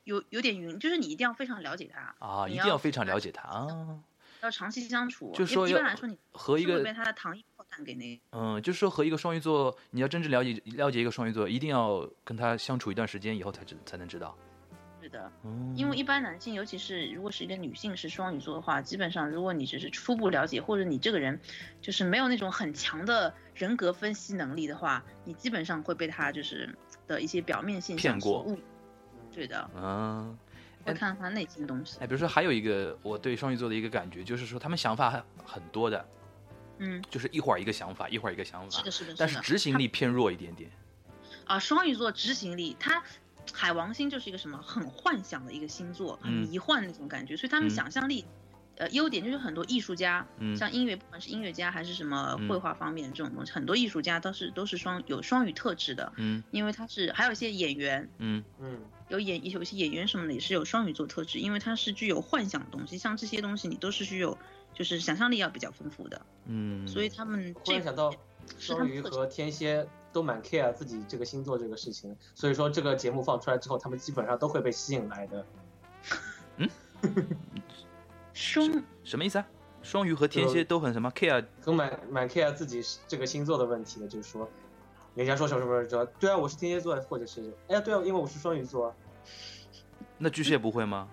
[0.05, 4.01] 有有有点晕，就是你一定要非常了解他啊，一定要非常了解他啊，
[4.47, 5.33] 要长期相处。
[5.35, 14.35] 就是说一般来说，你和一个会被他的糖衣炮弹给那嗯，就是说和一个双鱼座，你要真正了解了解一个双鱼座，一定要跟他相处一段时间以后才知才能知道。
[15.03, 15.31] 是的。
[15.45, 21.39] 嗯，因为一般男性，尤其是如果是一个女性是双鱼座的话，基本上如果你只是初步了解，或者你这个人
[21.81, 28.59] 就是没有那种很强的人格分析能力的话，你基本上会被他就是的一些表面现象骗过所误。
[29.33, 30.37] 对的，嗯，
[30.87, 31.99] 会看到他内心的东西。
[32.01, 36.09] 哎，比如说还有一个我对双鱼座的一个感觉，就是说他们想法很很多的，
[36.79, 40.71] 嗯，就是一会儿一个想法，一会儿一个想法是的，，是的，但是执行力偏弱一点点。
[41.47, 43.03] 啊，双鱼座执行力，他
[43.53, 48.25] 海王星就是一个什么很幻想的一个星座，很嗯迷幻那种感觉，所以他们嗯想象力，
[48.77, 50.57] 呃，优点就是很多艺术家，嗯。
[50.57, 52.49] 像音乐，不管是音乐家还是什么嗯。
[52.49, 56.43] 绘画方面这种东西，很多艺术家都是都是双有双语特质的，嗯。
[56.51, 58.09] 因为他是还有一些演员。
[58.19, 58.45] 嗯。
[58.61, 64.37] 嗯，有演有一些演员什么的也是有双鱼座特质，因为他是具有幻想的东西，像这些东西你都是具有
[64.75, 68.13] 就是想象力要比较丰富的，嗯，所以他们忽这然想到，
[68.59, 75.47] 双鱼和天蝎都蛮 care 自己这个星座这个事情，所以说这个节目放出来之后，他们基本上都会被吸引来的。
[78.37, 79.47] 双什么意思啊？
[79.83, 84.49] 双鱼和天蝎都很什么 care 都蛮蛮 care 自己这个星座的问题的，就是说，
[85.15, 88.95] 人家说什么什么说，对啊，我是天蝎座，或者是，哎呀，对啊，因为我是双鱼座，
[90.19, 91.09] 那巨蟹不会吗？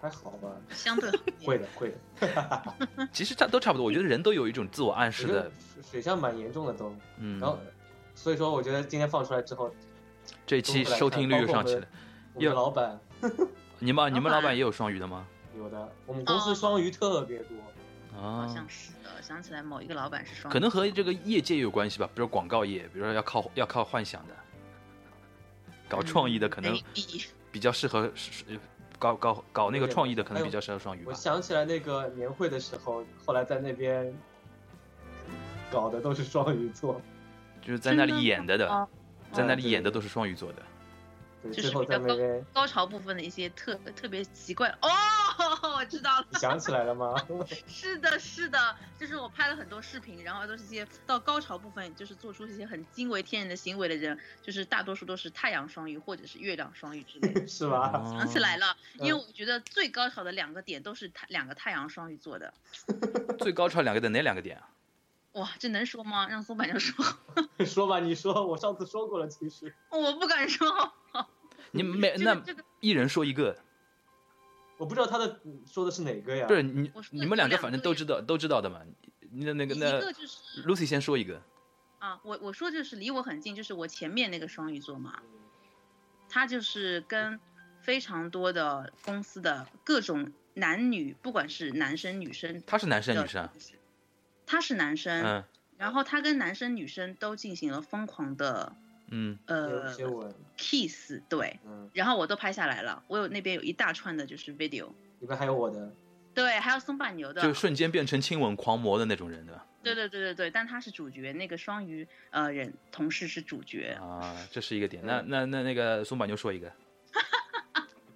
[0.00, 0.48] 还好吧？
[0.70, 1.10] 相对
[1.44, 3.08] 会的，会的。
[3.12, 5.42] 其实差都差不多，我觉得人都有一种自我暗示的
[5.74, 7.50] 水水象蛮严重的都，嗯然。
[7.50, 7.58] 后，
[8.14, 9.74] 所以说我觉得今天放出来之后，
[10.46, 11.86] 这一期收听率又上去了。
[12.34, 13.00] 我们老板
[13.80, 15.26] 你们你们老板也有双鱼的吗？
[15.60, 17.56] 有的，我们公司双鱼特别多。
[18.14, 24.34] 好啊像，是的，想起来某一个老板是双鱼，可能和这个业界有关系吧，比如广告业，比如说要靠要靠幻想的，
[25.88, 26.76] 搞创意的可能
[27.52, 28.10] 比较适合
[28.98, 31.06] 搞搞搞那个创意的可能比较适合双鱼吧。
[31.10, 31.14] 我。
[31.14, 34.12] 想起来那个年会的时候，后来在那边
[35.70, 37.00] 搞的都是双鱼座，
[37.60, 38.88] 就是在那里演的的哦，
[39.32, 40.62] 在那里演的都是双鱼座的。
[41.42, 44.68] 对，就是最后比较高在那边，高潮部分的一些特特别奇怪。
[44.82, 44.88] 哦，
[45.74, 47.14] 我知道了， 你想起来了吗？
[47.66, 57.46] 是的，是的，就是我拍了很多视频，然后都是一些到高潮部分，就是做出一些很惊为天人的行为的人，就是大多数都是太阳双鱼或者是月亮双鱼之类的。
[57.48, 57.92] 是吧？
[57.94, 62.52] 哦想起来了，因为嗯我觉得最高潮的两个点都是太两个太阳双鱼座的。
[63.38, 64.68] 最高潮两个点哪两个点啊？
[65.32, 66.26] 哇，这能说吗？
[66.28, 67.04] 让松板娘说，
[67.64, 70.92] 说吧，你说，我上次说过了，其实我不敢说。
[71.72, 72.36] 你每那
[72.80, 73.56] 一人说一个，
[74.80, 76.46] 我不知道他的说的是哪个呀？
[76.46, 78.80] 不是你你们两个反正都知道都知道的嘛。
[79.30, 81.42] 那那个那个就是 Lucy 先说一个，
[81.98, 85.20] 啊，我我说就是离我很近，就是我前面那个双鱼座嘛，
[86.30, 87.38] 他就是跟
[87.82, 93.52] 非常多的公司的各种男女，不管是男生女生，他是男生女生啊？
[94.46, 95.44] 他是男生，嗯
[95.76, 98.74] 然后他跟男生女生都进行了疯狂的
[99.10, 99.94] 嗯呃
[100.56, 104.86] ，kiss，对，嗯，然后我都拍下来了，我有那边有一大串的就是 video，
[105.20, 105.92] 里面还有我的，
[106.32, 109.66] 对，还有松柏牛的，就瞬间变成亲吻狂魔的那种人对吧？
[109.82, 115.02] 对对对对对，但他是主角，那个双鱼呃人同事是主角，啊，这是一个点。
[115.04, 116.70] 那那那那个松柏牛说一个，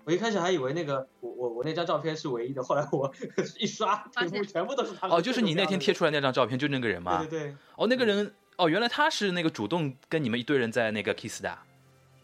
[0.04, 3.11] 我一开始还以为那个我我我那张照片是唯一的，后来我
[3.59, 5.09] 一刷发现全部都是他。
[5.09, 7.18] 哦，就是你那天贴出来那张照片，就那个人吗？
[7.20, 11.66] 对对对，哦，那个人哦，原来他是那个主动跟你们一堆人在那个 kiss 的啊？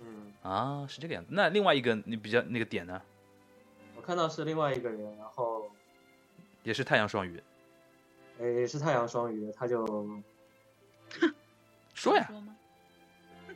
[0.01, 1.31] 嗯，啊，是这个样子。
[1.33, 3.01] 那另外一个你比较那个点呢，
[3.97, 5.71] 我看到是另外一个人，然后。
[6.63, 7.43] 也是太阳双鱼，
[8.39, 10.07] 哎也是太阳双鱼，他就
[11.95, 12.31] 说呀，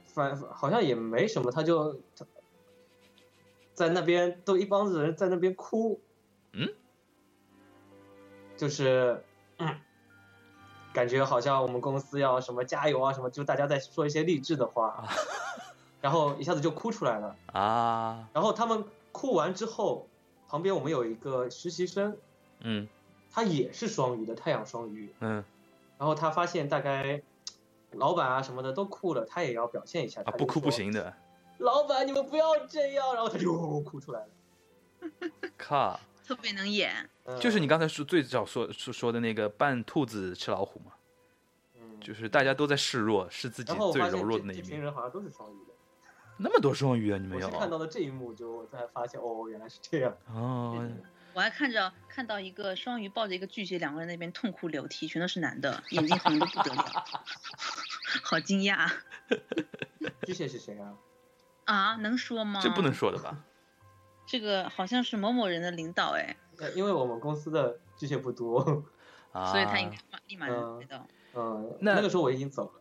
[0.07, 2.25] 反好像也没什么，他就他
[3.75, 6.01] 在那边都一帮子人在那边哭，
[6.55, 6.67] 嗯，
[8.57, 9.23] 就是、
[9.59, 9.69] 嗯、
[10.95, 15.05] 感觉好像我们公司要什么加油啊什么，就大家在说一些励志的话，
[16.01, 17.37] 然后一下子就哭出来了。
[17.53, 20.07] 啊，然后他们哭完之后，
[20.49, 22.17] 旁边我们有一个实习生，
[22.61, 22.89] 嗯
[23.33, 25.45] 他也是双鱼的太阳双鱼，嗯
[25.99, 27.21] 然后他发现大概
[27.91, 31.13] 老板啊什么的都哭了，他也要表现一下，啊，他不哭不行的，
[31.59, 34.29] 老板，你们不要这样，然后他就哭出来了。
[35.59, 40.93] 靠， 特别能演，嗯就是你刚才说最早说说说的那个扮兔子吃老虎嘛，
[42.01, 44.85] 就是大家都在示弱，是自己最然后我发现柔弱的那一这这群面。
[44.85, 45.75] 人好像都是双鱼的。
[46.37, 47.59] 那么多双鱼啊，你们有我是？
[47.59, 50.17] 看到的这一幕，就我才发现哦，原来是这样。
[50.33, 50.85] 哦，
[51.33, 57.05] 我还看着看到一个双鱼抱着一个巨蟹，两个人那边痛哭流涕，全都是男的，眼睛红的不得了，
[58.25, 58.93] 好惊讶啊
[60.27, 60.95] 巨蟹是谁啊？
[61.67, 61.97] 啊！
[61.97, 62.61] 能说吗？
[62.63, 63.45] 这不能说的吧？
[64.27, 68.85] 这个好像是某某人的领导哎，呃因为我们公司的巨蟹不多，
[69.33, 71.07] 啊，所以他应该马立马能猜到。
[71.35, 72.81] 嗯，那那个时候我已经走了。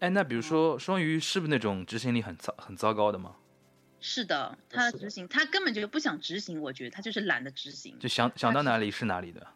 [0.00, 3.36] 哎，那比如说双鱼是不是那种执行力很糟很糟糕的吗？
[4.00, 7.98] 是的，他的的执行，他根本就不想执行，我觉得他就是懒得执行。
[7.98, 9.46] 就想想到哪里是哪里的。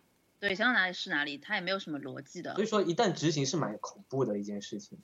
[0.41, 2.67] 对，想到哪里是哪里，他也没有什么逻辑的所以。
[2.67, 4.99] 说，一旦执行是蛮恐怖的一件事情。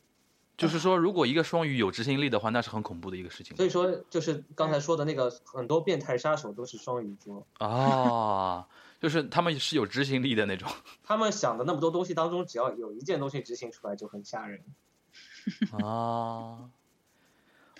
[0.56, 3.56] 就是说，如果一个双鱼有执行力的话，那是很恐怖的一个事情。
[3.56, 8.66] 所以说，就是刚才说的那个很多变态杀手都是双鱼座，啊，
[9.00, 10.68] 就是他们是有执行力的那种。
[11.02, 14.62] 他们想的那么多东西当中，只要有一件东西执行出来就很吓人。
[15.72, 16.70] 啊，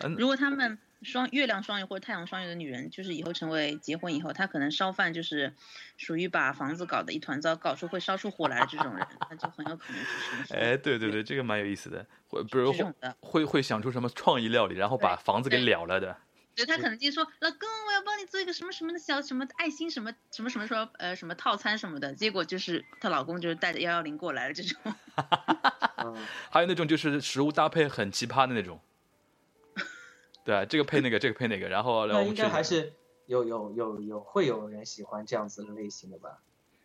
[0.00, 5.52] 嗯如果他们双月亮双鱼或者太阳双鱼的女人，就是以后成为结婚以后，她可能烧饭就是
[5.96, 10.02] 属于把房子搞得一团糟，搞出会烧出火来的这种人，那就很有可能
[10.46, 12.06] 是哎，对对对，这个蛮有意思的。
[12.28, 12.74] 会比如。
[13.20, 16.16] 会会想出什么创意料理，然后把房子给对了了的。
[16.54, 24.94] 对她可能就说老公，我要帮你做一个什么什么的小什么爱心什么什么什么说呃什么套餐什么的，结果就是她老公就是带着幺幺零过来了这种。
[25.98, 26.16] 嗯，
[26.50, 28.80] 还有那种就是食物搭配很奇葩的那种。
[30.44, 32.92] 对啊，这个配那个，这个配那个，然后然后那应我们去该还是
[33.26, 36.38] 有有有有会有人喜欢这样子的类型的吧？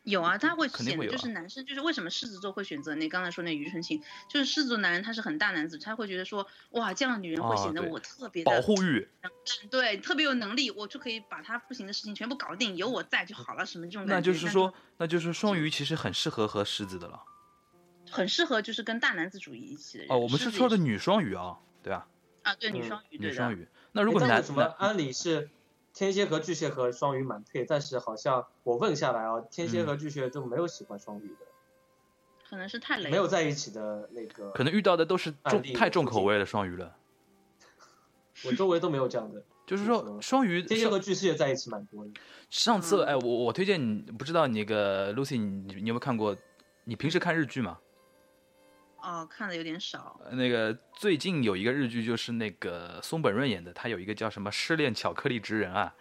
[0.04, 9.08] 有啊，他会显得就肯定会有啊是男生，就是为什么狮子座会选择那刚才说那庾澄庆，就是狮子座男人他是很大男子，他会觉得说哇这样的女人会显得我特别的、保护欲。
[9.70, 14.16] 对，特别有能力，我就可以把他不行的事情全部搞定，有我在就好了，什么这种感觉。
[14.16, 17.22] 那就是说，那就是双鱼其实很适合和狮子的了。
[18.10, 20.14] 很适合就是跟大男子主义一起的人。
[20.14, 22.08] 哦，我们是说的女双鱼啊，对啊，
[22.50, 23.30] 啊，对女嗯双鱼，对。
[23.30, 23.68] 女双鱼。
[23.92, 25.50] 那如果男什么男按理是
[25.94, 31.46] 天蝎和巨蟹和双鱼蛮配，但是好像我问下来啊，天蝎嗯和巨蟹就没有喜欢双鱼的，
[32.50, 36.96] 可能是太累了，没有在一起的那个，可能遇到的都是重太重口味的双鱼了。
[38.46, 39.44] 我周围都没有这样的。
[39.68, 42.12] 就是说，嗯双鱼天蝎和巨蟹在一起蛮多的。
[42.50, 46.36] 上次嗯哎，我我推荐你，不知道你那个 Lucy，你你有没有看过？
[46.86, 47.78] 你平时看日剧吗？
[49.02, 50.20] 哦，看的有点少。
[50.26, 55.94] 呃那个最近有一个日剧，就是那个松本润演的，他有一个叫什么《失恋巧克力职人》啊，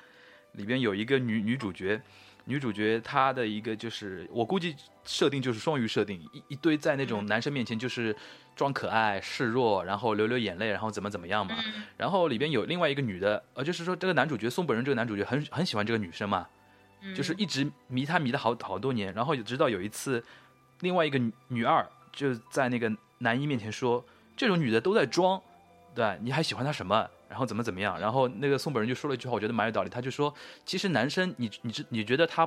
[0.53, 2.01] 里边有一个女女主角，
[2.45, 8.15] 女主角她的一个就是我估计设定就是双鱼设定，一一堆在那种嗯男生面前就是
[8.57, 11.55] 装可爱示弱，然后流流眼泪，然后怎么怎么样嘛。
[11.65, 16.49] 嗯然后里边有另外一个女的，呃，就是说这个男主角松本润这个男主角很很喜欢这个女生嘛，
[17.03, 20.25] 嗯就是一直迷她迷了好好多年，然后直到有一次，
[20.81, 21.87] 另外一个女女二
[22.19, 24.05] 就在那个男一面前说，
[24.37, 25.41] 这种女的都在装，
[25.95, 26.19] 对吧？
[26.21, 27.09] 你还喜欢她什么？
[27.29, 27.97] 然后怎么怎么样？
[28.01, 32.45] 然后那个宋本人就说了一句话，我觉得蛮有道理，他就说，其实男生你你知你觉得他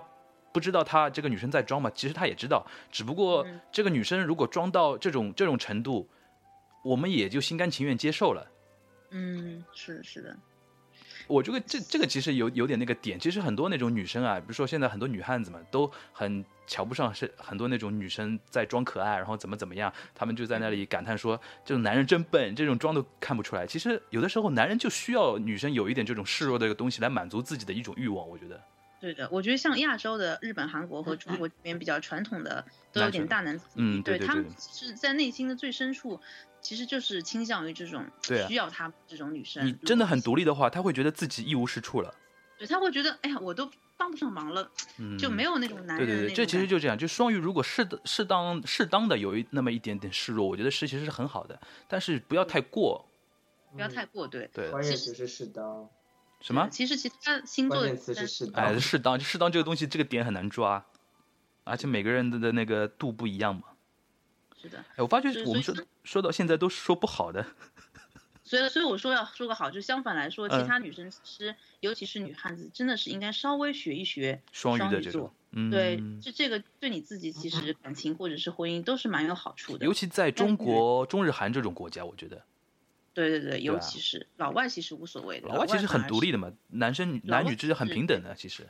[0.52, 1.90] 不知道他这个女生在装吗？
[1.96, 6.10] 其实他也知道，只不过嗯这个女生如果装到这种这种程度，
[6.84, 8.46] 我们也就心甘情愿接受了。
[9.12, 10.38] 嗯，是的，是的，
[11.32, 23.66] 我觉得这这个其实有有点那个点，其实很多那种女生啊，比如说现在很多女汉子们都很瞧不上是很多那种女生在装可爱，然后怎么怎么样，他们就在那里感叹说这种男人真笨，这种装都看不出来。
[23.66, 28.62] 其实有的时候男人就需要女生有一点这种示弱的一个东西来满足自己的一种欲望，我觉得。
[29.00, 29.28] 对的。
[29.32, 32.64] 我觉得像亚洲的日本、韩国和中国这边比较传统的，
[32.94, 33.84] 都有点大男子主义。
[33.84, 36.20] 嗯对对他们是在内心的最深处，
[36.62, 38.06] 其实就是倾向于这种
[38.48, 39.66] 需要他这种女生。
[39.66, 42.14] 你真的很独立的话，他会觉得自己一无是处了。
[42.58, 53.06] 对，他会觉得，哎呀，我都帮不上忙了，嗯，就没有那种男人的对对对，这其实就这样，就双鱼如果适当适当适当的有一那么一点点示弱，我觉得是其实是很好的，但是不要太过。
[53.74, 54.50] 不要太过，对。
[54.54, 55.90] 对，关键词是适当，
[56.42, 56.68] 什么？
[56.70, 58.66] 其实其他星座的关键词是适当。
[58.66, 60.86] 哎，适当，适当这个东西，这个点很难抓，
[61.64, 63.64] 而且每个人的的那个度不一样嘛。
[64.62, 67.46] 是的，哎，我发觉我们说说到现在都是说不好的，
[68.44, 79.86] 所以所以我说要说个好，就相反来说，其嗯他女生其实尤其是女汉子，真的是应该稍微学一学双鱼的这种，嗯，对，这这个对你自己其实感情或者是婚姻都是蛮有好处的。
[79.86, 82.44] 尤其在中国、中日韩这种国家，我觉得
[83.14, 88.70] 对对对，尤啊其是老外其实无所谓的，老外其实很独立的，嘛，男生男女之间很平等的，其实，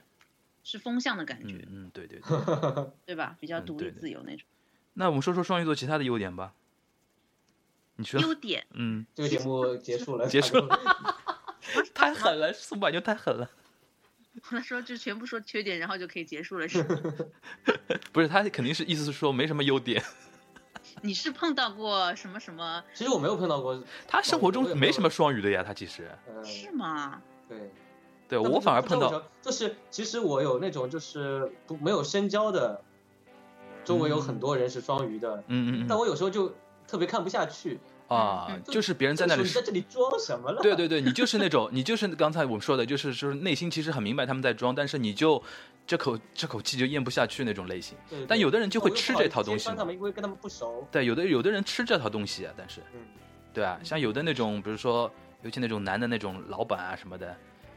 [0.64, 2.32] 是风向的感觉，嗯嗯，对对对。
[3.06, 3.36] 对吧？
[3.40, 4.46] 比较独立自由那种。
[4.94, 6.54] 那我们说说双鱼座其他的优点吧。
[7.98, 10.80] 你说，优点，嗯，这个节目结束了，结束了，
[11.94, 13.50] 太狠了，宋柏就太狠了。
[14.42, 16.98] 他说就全部说缺点，然后就可以结束了，是吗？
[18.12, 20.02] 不是，他肯定是意思是说没什么优点。
[21.02, 22.84] 你是碰到过什么什么？
[22.94, 27.22] 其实我没有碰到过，他生活中没什么双鱼的呀，他其实呃，是吗？
[27.48, 27.72] 对，
[28.30, 32.84] 对我反而碰到就是其实我有那种就是不没有深交的，
[33.84, 36.54] 周围有很多人是双鱼的，嗯嗯嗯但我有时候就
[36.88, 40.62] 特别看不下去，啊嗯，就是别人在那里你在这里装什么了？
[40.62, 45.42] 对对对， 你就是那种，你就是刚才我们说的，就是就是内心其实很明白他们在装，但是你就
[45.88, 47.98] 这口这口气就咽不下去那种类型。
[48.10, 50.86] 对对但有的人就会吃这套东西他们，因为跟他们不熟。
[50.92, 53.00] 对，有的有的人吃这套东西啊，但是嗯，
[53.54, 55.10] 对啊，像有的那种，比如说，
[55.44, 57.36] 尤其那种男的那种老板啊什么的，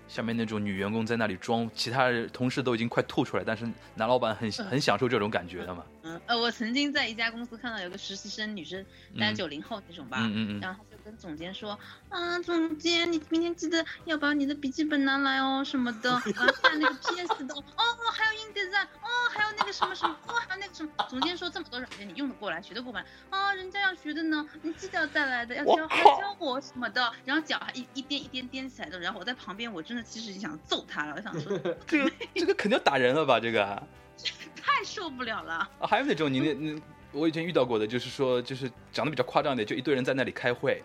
[0.08, 5.84] 下面那种女员工在那里装，其他人同事都已经快吐出来，但是男老板很很享受这种感觉的嘛。
[6.02, 8.84] 嗯，呃，我曾经在一家公司看到有个实习生女生，
[9.18, 9.34] 大概嗯。
[9.34, 10.60] 九零后那种吧，嗯嗯嗯。
[10.60, 16.22] 然后跟总监说，啊，总监，你明天记得要把你的笔记本拿来哦，什么的，啊，
[16.62, 33.38] 看那个 PS 的，哦，还有 InDesign，哦，还有那个什么什么，哦，还有那个什么，总监说这么多软件你用得过来，学得过来，啊，人家要学的呢，你记得要带来的，要教还要教我什么的，然后脚还一一颠一颠颠起来的，然后我在旁边，我真的其实想揍他了，我想说 这个这个肯定要打人了吧？
[33.38, 33.82] 这个啊，
[34.56, 35.68] 太受不了了。
[35.82, 36.80] 还有那种你那那
[37.12, 40.82] 我以前遇到过的，就是说就是讲的比较夸张一点，就一堆人在那里开会。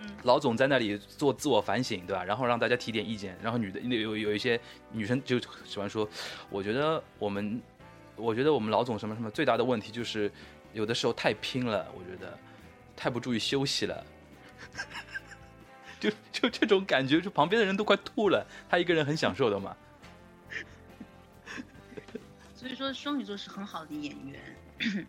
[0.00, 2.24] 嗯老总在那里做自我反省，对吧？
[2.24, 4.60] 然后让大家提点意见，然后女的有有一些
[4.92, 6.08] 女生就喜欢说，
[6.50, 7.60] 我觉得我们，
[8.16, 10.30] 我觉得我们老总什么什么最大的问题就是
[10.72, 12.38] 有的时候太拼了，我觉得
[12.96, 14.04] 太不注意休息了，
[16.00, 19.76] 就就这种感觉，就旁边的人都快吐了，他一个人很享受的嘛。
[22.54, 25.06] 所以说双鱼座是很好的演员。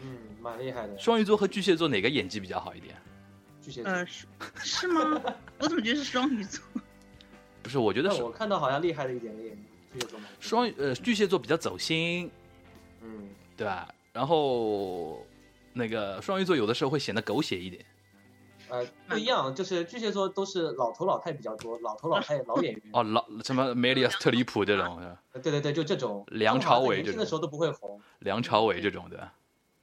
[0.00, 0.98] 嗯，蛮厉害的。
[0.98, 2.94] 双鱼座和巨蟹座哪个演技比较好一点？
[3.64, 4.26] 巨蟹座，呃，是
[4.58, 5.22] 是吗？
[5.58, 6.62] 我怎么觉得是双鱼座？
[7.62, 9.34] 不是，我觉得是我看到好像厉害的一点
[9.92, 10.28] 巨蟹座蛮。
[10.38, 12.30] 双呃巨蟹座比较走心，
[13.00, 13.88] 嗯，对吧？
[14.12, 15.24] 然后
[15.72, 17.82] 那个双鱼座有的时候会显得狗血一点。
[18.68, 22.82] 呃，不一样，就是巨蟹座都是老头老太比较多，老头老太 老演员。
[22.92, 25.00] 哦，老什么梅里亚斯特里普这种，
[25.32, 26.24] 对对对，就这种。
[26.28, 28.00] 梁朝伟这种年轻的时候都不会红。
[28.20, 29.30] 梁朝伟这种的，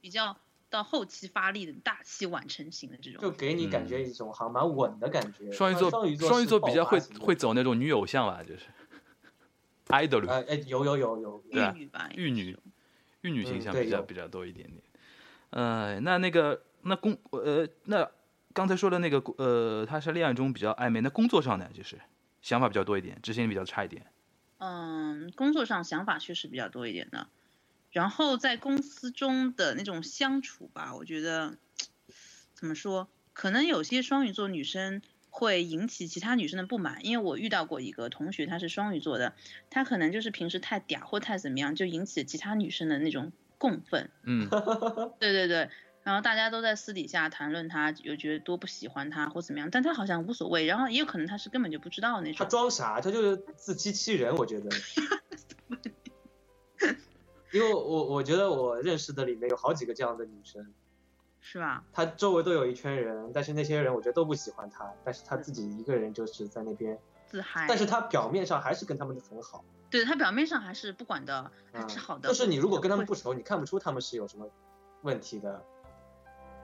[0.00, 0.36] 比较
[0.72, 3.20] 到后期发力的大器晚成型的这种。
[3.20, 5.44] 就给你感觉一种好像蛮稳的感觉。
[5.44, 8.62] 嗯双鱼座双鱼座双鱼座比较会会走那种女偶像吧，就是
[9.88, 12.56] idol 哎哎有有有有玉女吧，玉女
[13.20, 14.82] 玉女形象比较比较多一点点。
[15.50, 18.10] 呃，那那个那工呃那
[18.54, 22.00] 刚才说的那个呃，他是恋爱中比较暧昧，那工作上呢，就是
[22.40, 24.06] 想法比较多一点，执行力比较差一点。
[24.58, 27.28] 嗯，工作上想法确实比较多一点的，
[27.92, 31.56] 然后在公司中的那种相处吧，我觉得
[32.54, 39.34] 怎么说，可能有些双鱼座女生会引起其他女生的不满，因为我遇到过一个同学，她是双鱼座的，
[39.68, 44.10] 她可能就是平时太嗲或太怎么样，就引起其他女生的那种共愤。
[44.22, 44.48] 嗯，
[45.20, 45.68] 对对对，
[46.02, 52.48] 然后大家都在私底下谈论他，有觉得多不喜欢他或怎么样，但他好像无所谓，然后也有可能他是根本就不知道那他种。
[52.48, 54.70] 装傻，他就是自欺欺人，我觉得。
[57.52, 60.72] 因为我我觉得我认识的里面有好几个这样的女生，
[61.40, 61.84] 是吧？
[61.92, 67.66] 她周围都有一圈人，但是那些人我觉得都不喜欢她，但是她自己一个人就是在那边，自嗨。
[67.68, 69.64] 但是她表面上还是跟他们很好。
[69.90, 71.50] 对她表面上还是不管的，
[71.88, 72.28] 是好的。
[72.28, 74.48] 就是你如果跟他们不熟，你看不出他们是有什么
[75.02, 75.62] 问题的。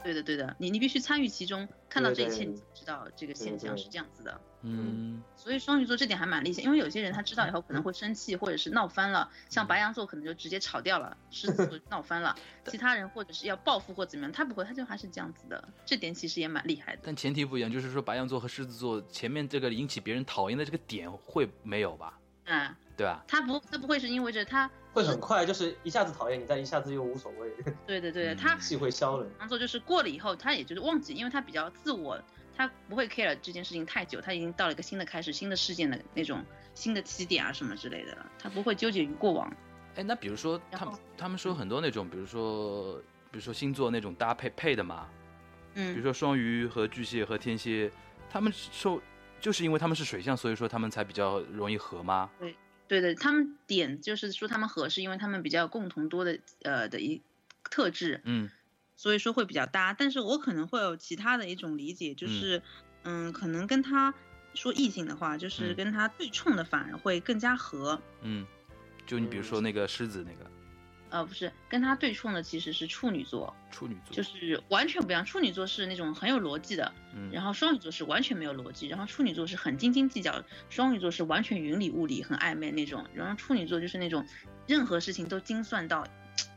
[0.03, 4.41] 对的对的，你你必须参与其中，看到这一切，你才知道这个现象是这样子的。
[4.63, 12.35] 嗯，所以双鱼座这点还蛮厉害，因为有些人他知道以后可能会生气，或者是闹翻了，像白羊座可能就直接吵掉了，狮子座闹翻了，
[12.67, 17.03] 其他人或者是要报复或怎么样，他不会，他就还是这样子的，这点其实也蛮厉害的。
[17.05, 22.19] 但前提不一样，就是说白羊座和狮子座前面这个引起别人讨厌的这个点会没有吧？
[22.49, 23.23] 嗯，对啊？
[23.29, 27.51] 他不他不会是因为这他会很快，就是一下子讨厌你，但一下子又无所谓，
[27.87, 29.25] 对对对，嗯他气会消了。
[29.25, 32.19] 白羊座就是过了以后，他也就是忘记，因为他比较自我，
[32.57, 36.43] 他不会 care 这件事情太久，他已经到了一个新的开始、新的事件的那种
[36.75, 39.53] 新的起点啊什么之类的了，他不会纠结于过往。
[39.97, 42.95] 哎，那比如说他们他们说很多那种，比如说
[43.31, 45.07] 比如说星座那种搭配配的嘛，
[45.75, 47.91] 嗯比如嗯，说双鱼和巨蟹和天蝎，
[48.31, 49.01] 他们受
[49.41, 52.31] 就是因为他们是水象，所以说他们才比较容易合吗？
[52.41, 52.57] 对
[52.89, 57.23] 对的，他们点就是说他们合是，因为他们比较共同多的呃的一
[57.71, 58.51] 特质，嗯
[58.97, 59.93] 所以说会比较搭。
[59.93, 62.63] 但是我可能会有其他的一种理解，就是
[63.05, 64.13] 嗯可能跟他
[64.55, 68.01] 说异性的话，就是嗯跟他对冲的反而会更加合。
[68.23, 68.47] 嗯，
[69.07, 70.51] 就你比如说那个狮子那个
[71.11, 75.25] 呃，不是跟他对冲的其实是处女座，处女座，就是完全不一样。
[75.25, 84.27] 处女座是那种很有逻辑的，嗯，然后双鱼座是完全没有逻辑，然后处女座是很斤斤计较，双鱼座是完全云里雾里、很暧昧那种，然后处女座就是那种
[84.67, 86.07] 任何事情都精算到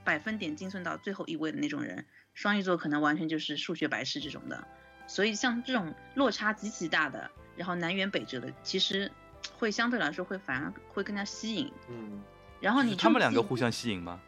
[0.03, 4.67] 百分点精算到最后一位的那种人，双鱼座可能完全就是数学白痴这种的。
[5.07, 9.11] 所以像这种落差极其大的，然后南辕北辙的，其实
[9.57, 11.69] 会相对来说会反而会更加吸引。
[11.89, 12.21] 嗯，
[12.61, 14.21] 然后你他们两个互相吸引吗？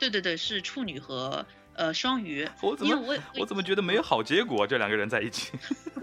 [0.00, 2.48] 对对对，是处女和呃双鱼。
[2.62, 4.66] 我怎么我我怎么觉得没有好结果？
[4.66, 5.52] 这两个人在一起，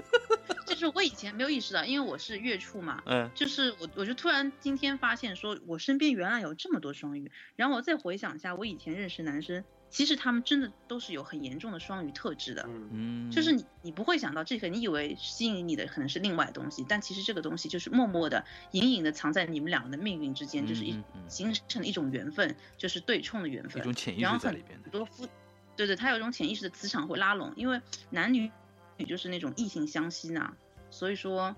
[0.68, 12.64] 就是我以前没有意识到，因为我是月处嘛，嗯，就是我我就突然今天发现说，我身边原来有这么多双鱼，然后我再回想一下，我以前认识男生，其实他们真的都是有很严重的双鱼特质的。
[12.68, 12.90] 嗯，
[13.30, 23.82] 嗯，就是你，你不会想到这个，你以为吸引你的可能是另外的东西，但其实这个东西就是默默的、隐隐的藏在你们两个的命运之间，就是一嗯嗯嗯形成了一种缘分，就是对冲的缘分。
[23.82, 24.92] 一种潜意然后很识在里边的很。
[24.92, 25.28] 多夫，
[25.76, 28.52] 对对，他有一种潜意识的磁场会拉拢，因为男女
[28.98, 30.54] 女就是那种异性相吸呐，
[30.90, 31.56] 所以说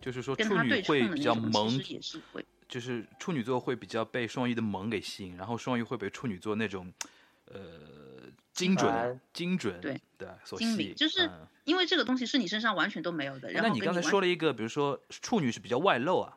[0.00, 2.44] 就是说跟他处女对冲的那会比较萌其，实也是会。
[2.66, 6.92] 就是处女座会比较被双鱼的萌给吸引，然后双鱼会被处女座那种，
[7.46, 7.60] 呃，
[8.52, 10.76] 精准、精准对对所吸引。
[10.76, 13.50] 精明就是嗯因为这个东西是你身上完全都没有的。
[13.50, 16.36] 然后那你刚才说了一个，比如说处女是比较外露啊，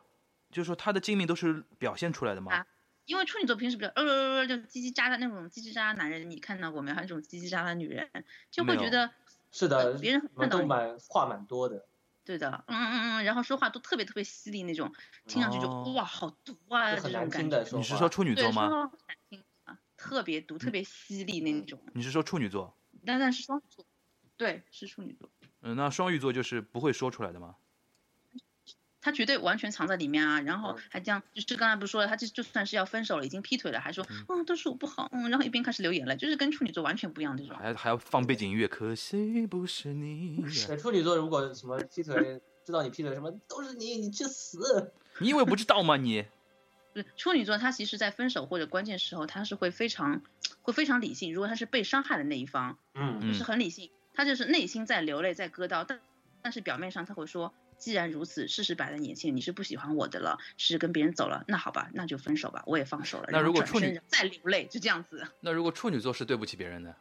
[0.50, 2.52] 就是说她的精明都是表现出来的吗？
[2.54, 2.66] 啊
[3.04, 6.94] 因为处女座平时比较呃呃呃就叽叽喳喳那种叽叽喳喳男人，你看到过没有？
[6.94, 8.06] 还有那种叽叽喳喳女人，
[8.50, 9.10] 就会觉得
[9.50, 11.86] 是的，呃别人看到你蛮话蛮多的，
[12.22, 14.92] 对的，嗯嗯嗯，然后说话都特别特别犀利那种，
[15.26, 17.30] 听上去就、哦哇好毒啊这就很难
[17.64, 17.78] 种。
[17.78, 18.90] 你是说处女，座吗？
[19.98, 21.78] 特别毒、特别犀利那种。
[21.92, 22.74] 你是说处女座？
[23.04, 23.84] 但但是双鱼座，
[24.36, 25.28] 对，是处女座，
[25.60, 27.56] 嗯，那双鱼座就是不会说出来的吗？
[29.00, 30.40] 他绝对完全藏在里面啊。
[30.40, 37.56] 然后嗯还这样，就是刚才不是说了，他就就算是要分手了，已经劈腿了，还说嗯都是我不好，嗯，然后一边开始流眼泪，就是跟处女座完全不一样这种。
[37.56, 40.42] 还还要放背景音乐，可惜不是你。
[40.66, 44.92] 对处女座如果什么劈腿，知道你劈腿什么都是你，你去死！
[45.20, 45.96] 你以为不知道吗？
[45.96, 46.28] 你对，
[47.16, 50.22] 处女座他其实在分手或者关键时候，他是会非常
[50.62, 51.32] 会非常理性。
[51.32, 56.00] 如果他是被伤害的那一方，嗯就是很理性，他就是内心在流泪，在割刀，但
[56.42, 63.28] 但是表面上他会说，既然如此，事实摆在眼前，你是不喜欢我的了，是跟别人走了，那好吧，那就分手吧，我也放手了。
[63.30, 65.26] 那如果处女身再流泪，就这样子。
[65.40, 66.96] 那如果处女座是对不起别人的，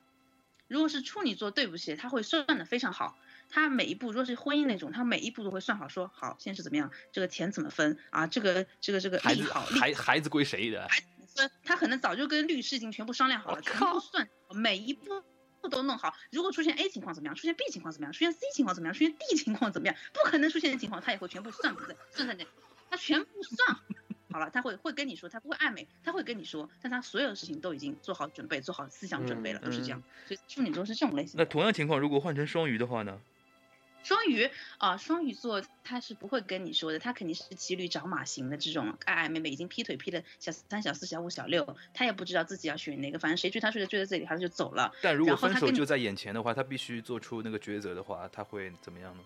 [0.68, 3.18] 如果是处女座，对不起，他会算的非常好。
[3.50, 8.28] 他每一步，如果是婚姻那种，他每一步都会算好，说好，现在是怎么样，这个钱怎么分啊？
[8.28, 10.88] 这个这个这个孩子利好利孩孩子归谁的？
[11.36, 15.24] 分，他可能早就跟律师已经全部商量好了，全靠部算好，每一步
[15.70, 16.14] 都弄好。
[16.32, 22.46] 如果出现 A 情况怎么样，出现 B 情况怎么样，出现 C 情况怎么样，出现 D 情况怎么样，不可能出现的情况，他也会全部算在算在那，
[22.90, 23.78] 他全部算
[24.30, 24.40] 好。
[24.40, 30.02] 了，他会会跟你说，他不会暧昧，他会跟你说，但他所有的事情都已经做好准备，做好思想准备了，嗯都是这样。
[30.28, 31.46] 所以处女座是这种类型那。
[31.46, 33.20] 同样情况，如果换成双鱼的话呢？
[34.08, 44.94] 双鱼啊、双鱼座他是不会跟你说的，他肯定是骑驴找马型的这种爱爱妹妹，已经劈腿劈了小三、小四、小五、小六，他也不知道自己要选哪个，反正谁追他追的追在这里，他就走了。
[45.02, 49.24] 但如果分手就在眼前的话，他必须做出那个抉择的话，他会怎么样呢？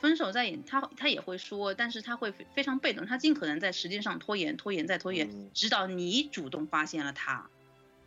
[0.00, 7.50] 分手在眼，他他也会说，但是他会非非常被动，他尽可能在时间上拖延、拖延再拖延，嗯直到你主动发现了他，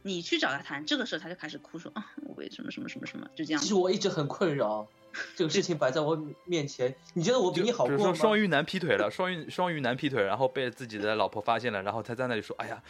[0.02, 3.68] 你去找他谈，这个时候他就开始哭说啊，我为什么什么什么什么，就这样其。
[3.68, 4.88] 实我一直很困扰，
[5.36, 8.14] 这个事情摆在我面前，你觉得我比你好比如过吗？
[8.14, 12.82] 说双鱼男劈腿了，双鱼双鱼男劈腿，然后被自己的老婆发现了，然后他在那里说：“哎呀，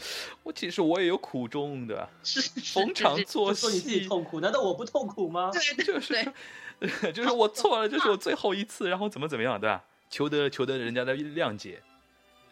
[0.44, 5.52] 我其实我也有苦衷的， 是是逢场作戏说你自己戏，痛苦，难道我不痛苦吗？
[5.52, 6.34] 对对就是
[7.14, 9.84] 就是我错了，这是我最后一次，然后怎么怎么样，对吧？
[10.10, 11.82] 求得求得人家的谅解。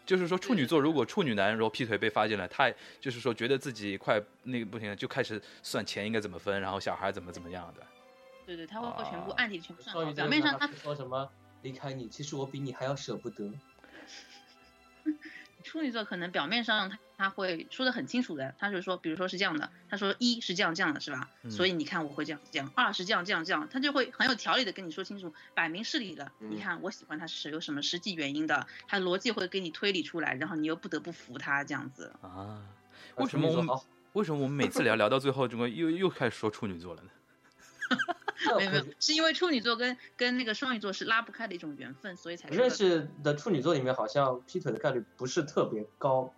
[0.06, 2.70] 就是说，处女座如果处女男然后劈腿被发现了，他
[3.00, 7.82] 就是说觉得自己快那个不行了，就开始算钱应该怎么分，然后小孩怎么怎么样的。
[8.46, 11.30] 对对，他会会全部啊暗地里全部算表面上他说什么
[11.62, 13.50] 离开你，其实我比你还要舍不得。
[15.64, 21.30] 处女座可能表面上他他会说的很清楚的，他就说，比如说是这样的，他说一是这样这样的是吧？
[21.42, 26.30] 嗯所以你看我会这样这样，二是这样这样这样，他就会很有条理的跟你说清楚，摆明事理的。
[26.38, 32.12] 你嗯看我喜欢他是有什么实际原因的，他逻辑会给你推理出来，然后你又不得不服他这样子。
[32.20, 32.60] 啊，
[33.16, 33.74] 为什么我们？
[34.12, 37.08] 为什么我们每次聊聊到最后，怎么又又开始说处女座了呢？
[38.44, 46.32] 那 没有没有，是因为处女座跟跟那个双鱼座是拉不开的一种缘分，所以才我认识的处女座里面，好像劈腿的概率不是特别高，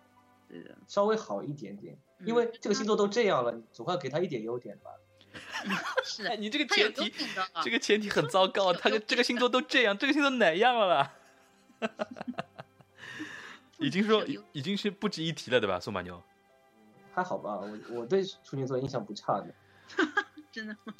[0.49, 0.75] 对的。
[0.87, 1.93] 稍微好一点点。
[2.19, 4.89] 嗯因为这个星座都这样了，你总要给他一点优点吧。
[6.03, 7.13] 是的哎，，你这个前提。
[7.63, 11.13] 这个前提很糟糕， 他这个星座都这样，这个星座哪样了啦？
[13.77, 15.79] 已经说已经是不值一提了，对吧？
[15.79, 16.19] 宋马牛，
[17.13, 19.53] 还好吧，我我对处女座印象不差的。
[20.51, 20.95] 真的吗？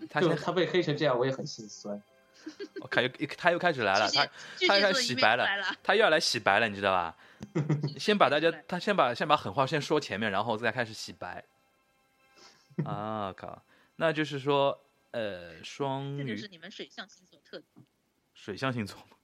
[0.00, 2.00] 嗯，他现在他被黑成这样，我也很心酸。
[2.80, 4.26] 我看又他又开始来了，他
[4.66, 5.46] 他又开始洗白了。
[5.82, 7.16] 他又要来洗白了，你知道吧？
[7.98, 11.44] 先把大家，他先把先把狠话先说前面，然后再开始洗白。
[12.84, 13.60] 啊靠！
[13.96, 17.84] 那就是说，呃，双鱼这就是你们水象星座特点。
[18.34, 19.16] 水象星座吗？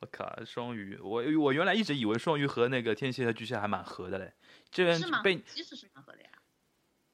[0.00, 4.32] 我靠，双鱼，我我原来一直以为双鱼和那个天蝎和巨蟹还蛮合的嘞，
[4.70, 5.22] 这边是吗？
[5.22, 6.28] 被其实是蛮合的呀。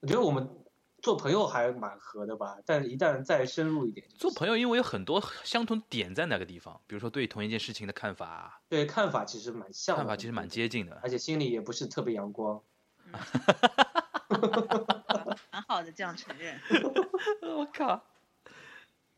[0.00, 0.46] 我觉得我们
[1.02, 11.00] 做朋友还蛮合的吧，但一旦再深入一点，做朋友，因为有很多相同点在那个地方，比如说对同一件事情的看法，对看法其实蛮像的，看法其实蛮接近的。
[11.02, 12.62] 而且心里也不是特别阳光。
[15.50, 16.60] 蛮好的，这样承认。
[17.56, 18.04] 我靠，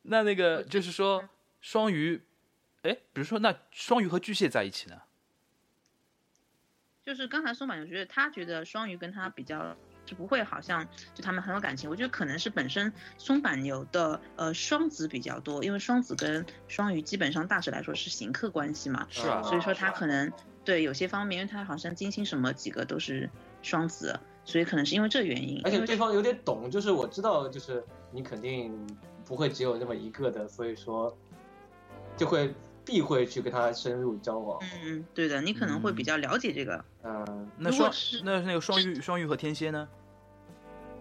[0.03, 1.29] 那那个就是说
[1.61, 2.23] 双鱼，
[2.83, 5.03] 哎，比如说那双鱼和巨蟹在一起呢？
[7.05, 20.33] 就是刚才说嘛就觉得他觉得双鱼跟他比较就不会好像就他们很有感情，我觉得可能是本身松板牛的呃双子比较多，因为双子跟双鱼基本上大致来说是行客关系嘛，是啊所以说他可能
[20.65, 23.31] 对有些方面，因为他好像金星什么几个都是
[23.63, 28.75] 双子，所以可能是因为这原因，而且对方有点懂，就是我知道，就是你肯定
[29.25, 31.17] 不会只有那么一个的，所以说
[32.17, 32.53] 就会
[32.85, 34.61] 避讳去跟他深入交往。
[34.85, 36.85] 嗯，对的，你可能会比较了解这个。
[37.03, 37.93] 嗯，那双
[38.25, 39.89] 那那个双鱼双鱼和天蝎呢？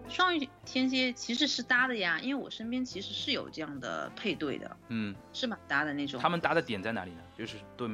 [0.10, 6.20] 双鱼天蝎其实是搭的呀，因为我身边其实是有这样的配对的，嗯，是蛮搭的那种。
[6.20, 7.22] 他们搭的点在哪里呢？
[7.38, 7.88] 就是对，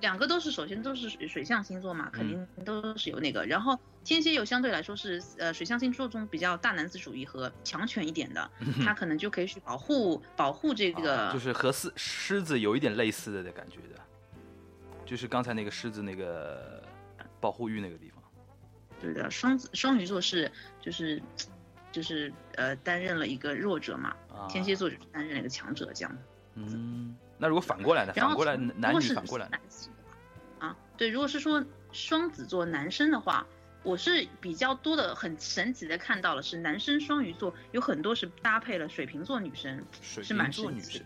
[0.00, 3.44] 两个都是首先都是水水象星座嘛，肯嗯定都是有那个。
[3.44, 8.50] 然后天蝎又相对来说是呃水象星座中比较大男子主义和强权一点的，
[8.84, 11.16] 他可能就可以去保护保护这个。
[11.16, 14.00] 啊就是和狮狮子有一点类似的感觉的，
[15.04, 16.82] 就是刚才那个狮子那个
[17.40, 18.22] 保护欲那个地方。
[19.00, 21.22] 对的，双子双鱼座是就是
[21.92, 26.18] 就是呃担任了一个弱者嘛，啊天蝎座就是担任了一个强者这样。
[26.54, 28.12] 嗯，那如果反过来呢？
[28.12, 29.48] 反过来男从如果是女反过来？
[29.48, 33.46] 男性的话啊，对，如果是说双子座男生的话，
[33.82, 41.04] 我是比较多的很神奇的看到了是男生双鱼座有很多是搭配了水瓶座女生，水是蛮瓶座女生神奇的。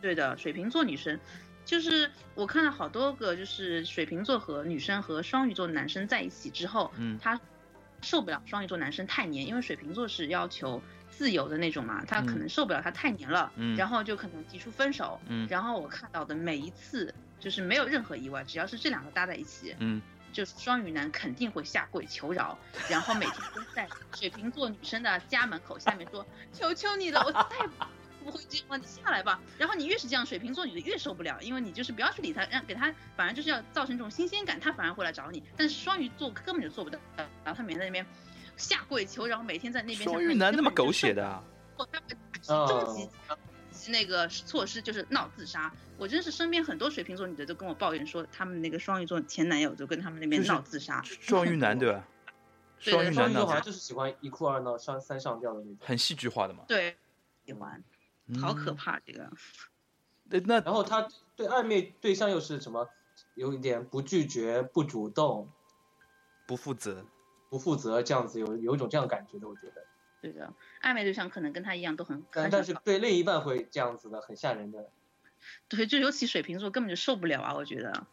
[0.00, 1.18] 对的，水瓶座女生，
[1.64, 7.40] 就是我看到好多个就是水瓶座和女生和双鱼座男生在一起之后，嗯他
[8.04, 10.80] 受不了双鱼座男生太黏，因为水瓶座是要求
[11.10, 12.38] 自由的那种嘛，他可嗯。
[12.40, 13.74] 能受不了他太黏了，嗯。
[13.76, 15.18] 然后就可能提出分手。
[15.26, 15.48] 嗯。
[15.48, 20.00] 然后我看到的每一次就是没有任何意外，只要是这两个搭在一起，嗯，
[20.32, 27.66] 就是双鱼男肯定会下跪求饶，然后每天都在水瓶座女生的家门口下面说：“求求你了，我再也
[28.24, 35.42] 不会这样了，你下来吧。”然后你越是这样，水瓶座女的越受不了，因为你就是不要去理他，让给他反而就是要造成这种新鲜感，他反而会来找你。
[35.56, 38.04] 但是双鱼座根本就做不到，然后他每天在那边
[38.56, 41.42] 下跪求然后，每天在那边双鱼男那么狗血的
[42.42, 43.08] 终
[43.70, 45.70] 极那个措施就是闹自杀。
[45.96, 51.02] 我真是身边很多水瓶座女的都跟我抱怨说，他们那个双鱼座前男友就跟他们那边闹自杀。
[51.04, 52.04] 双鱼男 对吧？
[52.78, 55.76] 双鱼男呢好像就是喜欢一哭二闹三三上吊的那种。
[55.80, 56.64] 很戏剧化的嘛。
[56.68, 56.96] 对，
[57.46, 57.82] 喜欢，
[58.40, 58.76] 好可嗯。
[58.76, 59.30] 怕这个。
[60.30, 62.88] 对，那然后他对暧昧对象又是什么？
[63.34, 65.48] 有一点不拒绝、不主动、
[66.46, 67.04] 不负责。
[67.50, 69.86] 不负责这样子，有有一种这样感觉的，我觉得。
[70.20, 70.52] 对的，
[70.82, 74.90] 暧昧对象可能跟他一样都很，但但是对另一半会这样子的，很吓人的。
[75.68, 78.06] 对，就尤其水瓶座根本就受不了啊，我觉得。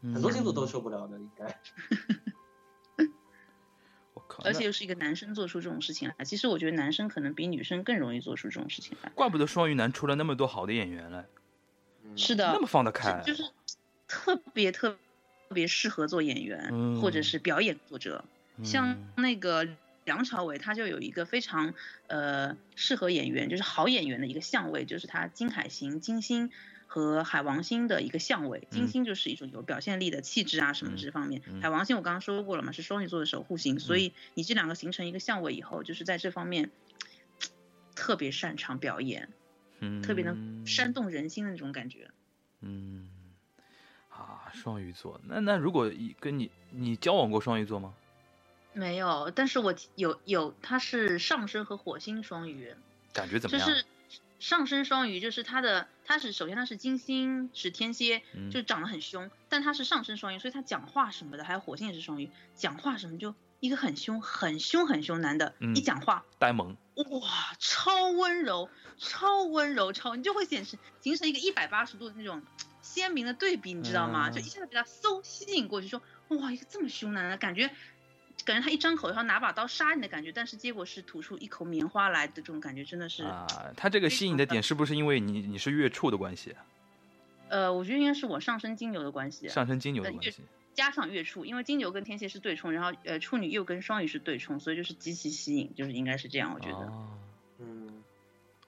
[0.00, 1.44] 嗯，很多星座都受不了的，应该。
[4.44, 9.10] 而且又是一个男生做出这种事情来，其实我觉得男生可能比女生更容易做出这种事情来。
[9.14, 11.26] 怪不得双鱼男出了那么多好的演员来，
[12.04, 13.22] 嗯是的，那么放得开。
[13.24, 13.50] 是就是
[14.08, 14.96] 特别特
[15.50, 18.24] 别适合做演员、嗯或者是表演作者，
[18.64, 19.68] 像嗯那个
[20.04, 21.74] 梁朝伟，他就有一个非常
[22.08, 26.50] 呃适合演员，就是好演员的一个相位，就是他金海行、金星
[26.92, 28.68] 和海王星的一个相位。
[28.70, 36.70] 金嗯星就是一种有表现力的气质啊什么嗯这方面，嗯海王星我刚刚说过了嘛，是双鱼座的守护星，所以你这两个形成一个相位以后，就是在这方面
[37.94, 39.30] 特别擅长表演，
[39.80, 42.10] 嗯特别能煽动人心的那种感觉。
[42.60, 43.08] 嗯，
[44.10, 45.90] 啊，双鱼座，那那如果
[46.20, 47.94] 跟你你交往过双鱼座吗？
[48.74, 52.74] 没有，但是我有有，他是上升和火星双鱼，
[53.14, 53.66] 感觉怎么样？
[53.66, 53.84] 就是
[54.42, 68.68] 上升双鱼，就是他的，他是首先他是金星是天蝎，嗯就长得很凶，但他是上升双鱼，所以他讲话什么的，还有火星也是双鱼，讲话什么就一个很凶、很凶、很凶男的，嗯一讲话呆萌，哇，超温柔，
[68.98, 72.42] 超温柔，超你就会显示形成一个一百八十度的那种
[72.82, 74.28] 鲜明的对比，你知道吗？
[74.28, 77.70] 嗯就一下子被他嗖吸引过去，说哇，一个这么凶男的感觉。
[78.44, 86.54] 感觉他一张口要拿把刀杀你的感觉，但是结果是吐出一口棉花来的这种感觉，真的是，啊，他这个吸引的点是不是因为你你是月处的关系，
[87.48, 89.48] 呃，我觉得应该是我上升金牛的关系。
[89.48, 90.42] 上升金牛的关系？
[90.74, 96.86] 加上月处，因为金牛跟天蝎是对冲，然后呃处女又跟双鱼是对冲，所以就是极其吸引，就是应该是这样，我觉得。
[96.86, 97.08] 哦，
[97.58, 98.02] 嗯，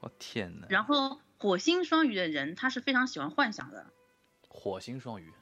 [0.00, 0.66] 我天哪！
[0.68, 3.86] 然后火星双鱼的人，他是非常喜欢幻想的。
[4.48, 5.32] 火星双鱼，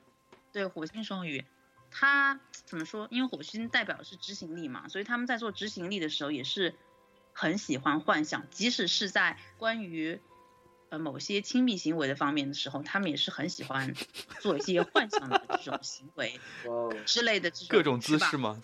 [0.53, 1.45] 对，火星双鱼，
[1.93, 3.07] 他怎么说？
[3.11, 6.74] 因为火星代表的是执行力嘛，所以他们在做执行力的时候也是
[7.32, 10.20] 很喜欢幻想，即使是在关于
[10.88, 13.95] 呃某些亲密行为的方面的时候，他们也是很喜欢
[14.40, 18.61] 做一些幻想的这种行为 哇哦，之类的这种各种姿势吗？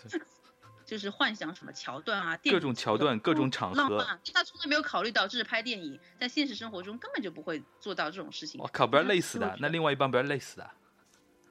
[0.87, 3.77] 就是幻想什么桥段啊，电各种桥段，各种场合。
[3.77, 8.59] 浪漫，他从来没有考虑到这是拍电影，在现实生活中根本就不会做到这种事情。
[8.59, 9.39] 我靠，不要累死。
[9.39, 10.71] 的那另外一半不要累死的。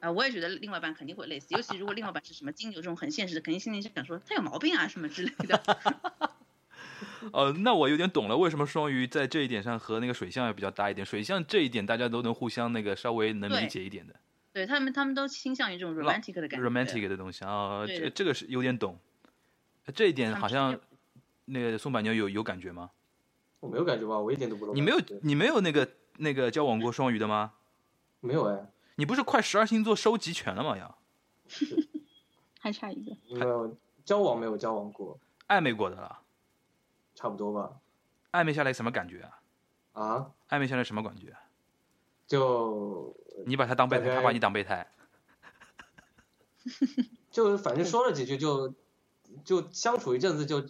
[0.00, 5.62] 啊、我也觉得另外一半肯定会累死，尤其如果另外一半是什么金牛这种很现实的，肯定心里想说他有毛病啊什么之类的。
[7.32, 11.04] 呃， 那我有点懂了，为什么双鱼在这一点上和那个水象也比较搭一点。
[11.04, 14.14] 水象这一点大家都能互相那个稍微能理解一点的
[14.52, 16.68] 对他们，他们都倾向于这种 romantic 的感觉。
[16.68, 18.98] romantic 的东西啊，对这个这个是有点懂。
[19.94, 20.78] 这一点好像
[21.46, 22.90] 那个宋板牛有有感觉吗？
[23.60, 24.74] 我没有感觉吧，我一点都不懂。
[24.74, 25.88] 你没有你没有那个
[26.18, 27.52] 那个交往过双鱼的吗？
[28.20, 28.66] 没有哎，
[28.98, 30.76] 你不是快十二星座收集全了吗？
[30.76, 30.98] 要
[32.58, 33.16] 还差一个。
[33.30, 36.18] 没有交往没有交往过，暧昧过的了，
[37.14, 37.78] 差不多吧。
[38.32, 39.38] 暧昧下来什么感觉啊？
[39.92, 41.40] 啊，暧昧下来什么感觉啊？
[42.26, 44.84] 就你把他当备胎，他把你当备胎。
[47.30, 48.74] 就反正说了几句就
[49.44, 50.60] 就相处一阵子就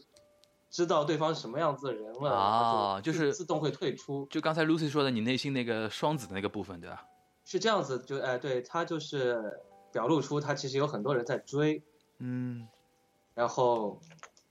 [0.69, 7.07] 知道对方是什么样子的人了，啊就是自动会退出，就刚才 Lucy 说的，你内心那个双子的那个部分，对吧？
[7.51, 9.59] 是这样子，就哎对他就是
[9.91, 11.83] 表露出他其实有很多人在追，
[12.19, 12.69] 嗯，
[13.35, 14.03] 然后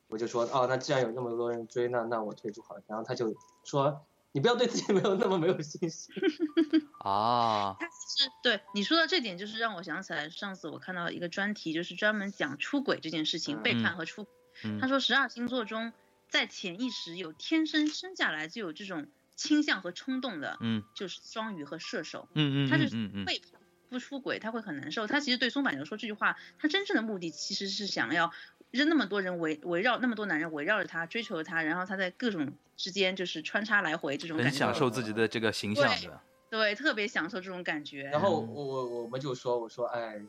[0.08, 6.12] 我就说哦，那既然有那么多人追，那那我退出好了，然后他就说你不要对自己没有那么没有信心，
[7.06, 7.78] 啊，
[8.18, 14.34] 是对你说到这点，就是让我想起来上次我看到一个专题，就是专门讲出轨这件事情，嗯背叛和出轨。
[14.64, 14.80] 嗯。
[14.82, 15.94] 他说十二星座中，
[16.30, 19.06] 在潜意识有天生生下来就有这种
[19.38, 22.28] 倾向和冲动的，嗯就是双鱼和射手。
[22.34, 25.08] 嗯嗯他是嗯嗯背叛不出轨，他会很难受。
[25.08, 28.30] 他其实对松柏牛说这句话，他真正的目的其实是想要
[28.72, 34.60] 让那么多人围围绕那么多男人围绕着他，追求着他，然后他在各种之间就是穿插来回这种很感觉。
[34.60, 36.20] 享受自己的这个形象对的。
[36.50, 38.04] 对，特别享受这种感觉。
[38.04, 40.20] 然后我我我们就说我说哎。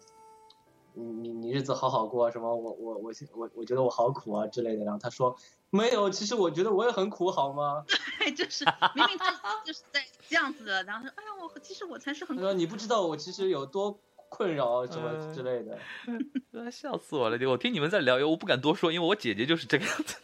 [0.95, 2.49] 你你你日子好好过啊什么？
[2.53, 4.85] 我我我我我觉得我好苦啊之类的。
[4.85, 5.37] 然后他说
[5.71, 7.85] 没有，其实我觉得我也很苦，好吗？
[8.19, 8.65] 对，就是
[8.95, 9.31] 明明他
[9.65, 13.99] 就是在这样子的，然后说，哎呀，我其实我才是很他说你不知道我其实有多
[14.29, 15.79] 困扰什么嗯之类的。
[16.61, 17.39] 啊笑死我了！
[17.51, 20.17] 我听你们在聊，我不敢多说，因为我姐姐就是这个样子。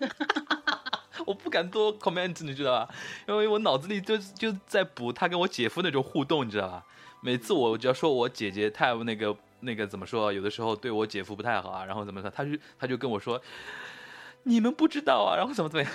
[1.26, 2.94] 我不敢多 comment，你知道吧？
[3.26, 6.84] 因为我脑子里就就在补她跟我姐夫那种互动，你知道吧？
[7.20, 13.40] 每次我只要说我姐姐太那个那个怎么说，有的时候对我姐夫不太好啊，然后怎么说，他就他就跟我说，
[14.46, 15.92] 你们不知道啊，然后怎么怎么样，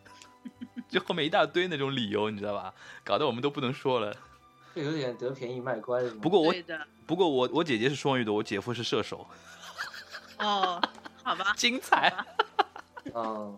[0.88, 2.72] 就后面一大堆那种理由，你知道吧？
[3.04, 4.16] 搞得我们都不能说了。
[4.74, 6.02] 这有点得便宜卖乖。
[6.22, 6.54] 不过我。
[7.06, 9.24] 不过我我姐姐是双鱼的，我姐夫是射手，
[10.38, 10.82] 哦，
[11.22, 12.12] 好吧， 精彩，
[13.14, 13.56] 嗯，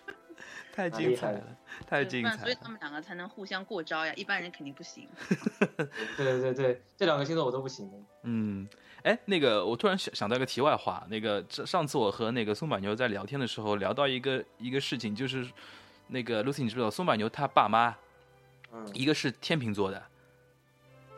[0.72, 1.42] 太精彩了，
[1.86, 2.56] 太精彩了所以。
[2.58, 5.06] 他们两个才能互相过招呀，一般人肯定不行。
[6.16, 7.98] 对对对，这两个星座我都不行的。
[8.22, 8.66] 嗯，
[9.02, 15.46] 哎，那个我突然想想到一个题外话，那个这上次我和那个松柏牛在聊天的时候聊到一个一个事情，就是
[16.08, 17.96] 那个 Lucy，你知不知道松柏牛他爸妈
[18.72, 20.02] 嗯，一个是天秤座的，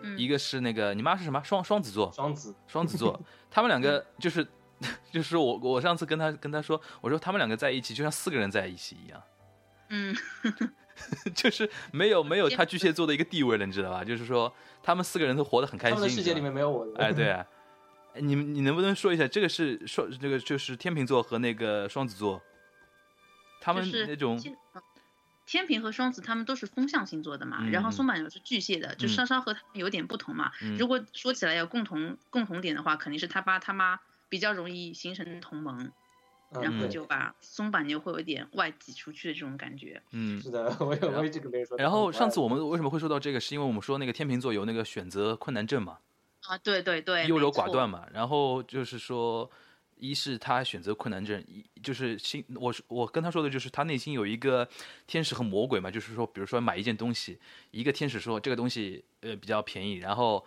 [0.00, 1.42] 嗯，一个是那个你妈是什么？
[1.44, 3.20] 双双子座，双子，双子座，
[3.50, 4.46] 他们两个就是
[5.12, 9.22] 就是我我上次跟他跟他说，我说他们两个在一起就像四个人在一起一样。
[9.90, 10.16] 嗯，
[11.34, 14.02] 就是没有没有他巨蟹座的一个地位了，你知道吧？
[14.02, 14.50] 就是说
[14.82, 15.94] 他们四个人都活得很开心。
[15.94, 16.92] 他们的世界里面没有我的。
[16.96, 17.44] 哎，对
[18.20, 22.42] 你你能不能说一下，这个是双这个就是天秤座和那个双子座，
[23.60, 24.40] 他们是那种
[25.44, 30.52] 天平和双子他们都是风象星座的嘛，嗯然后松板牛是巨蟹的，就嗯稍稍和他们有点不同嘛。
[30.62, 33.98] 嗯如果说起来有共同共同点的话，肯定是他爸他妈
[34.28, 35.90] 比较容易形成同盟，
[36.54, 40.00] 嗯，然后就把松板牛会有点外挤出去的这种感觉。
[40.12, 40.50] 嗯是。
[40.50, 41.76] 的，我也我一直跟别人说。
[41.76, 45.98] 然后上次我们为什么会说到这个，是因为我们说那个天秤座有那个选择困难症嘛，
[46.48, 48.06] 啊，对对对，优柔寡断嘛。
[48.12, 49.50] 然后就是说，
[49.96, 54.68] 一是他选择困难症，一就是心，我是我跟他说的就是他内心有一个
[55.06, 57.38] 天使和魔鬼嘛，就是说，比如说买一件东西，
[57.70, 60.44] 一个天使说这个东西呃比较便宜，然后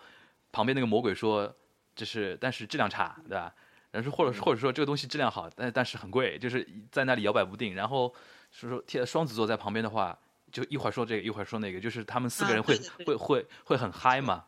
[0.52, 1.54] 旁边那个魔鬼说
[1.94, 3.54] 就是但是质量差，对吧？
[3.92, 7.74] 然后或者或者说这个东西质量好，但但是很贵，就是在那里摇摆不定。
[7.74, 8.14] 然后
[8.52, 10.18] 是说天双子座在旁边的话，
[10.52, 12.76] 就一会儿说这个，一会儿说那个，就是他们四个啊人会、
[13.06, 14.44] 会会会很嗨嘛。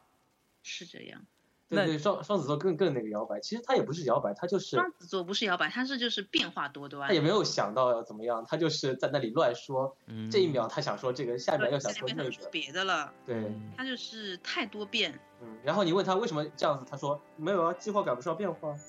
[0.62, 1.24] 是这样。
[1.68, 7.14] 那对对，双双子座更更那个摇摆，其实他也不是摇摆，他就是双子座不是摇摆，他是就是变化多端他。
[7.14, 15.18] 也没有想到要怎么样，他就是在那里乱说，嗯这一秒他想说这个，下一秒又想说那个说，别的了，对，嗯他就是太多变。
[15.40, 18.74] 嗯，然后你问他为什么这样子，他说没有啊，计划赶不上变化。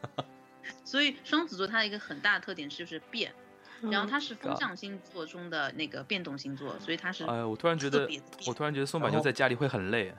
[0.84, 3.32] 所以双子座它的一个很大的特点是就是变，
[3.82, 8.08] 然后它是风象星座中的那个变动星座，所以它是哎，我突然觉得
[8.46, 10.12] 我突然觉得宋柏然后牛在家里会很累。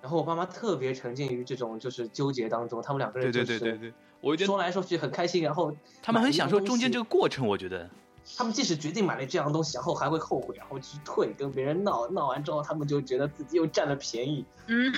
[0.00, 7.88] 然后我爸妈特别沉浸于这种就是纠结当中，他们两个人就是对对对对，我有点，说来说去很开心，然后他们很享受中间这个过程，我觉得。
[8.36, 14.44] 他们即使决定买了这样东西，然后还会后悔，然后去退，跟别人闹，闹完之后他们就觉得自己又占了便宜。
[14.66, 14.92] 嗯。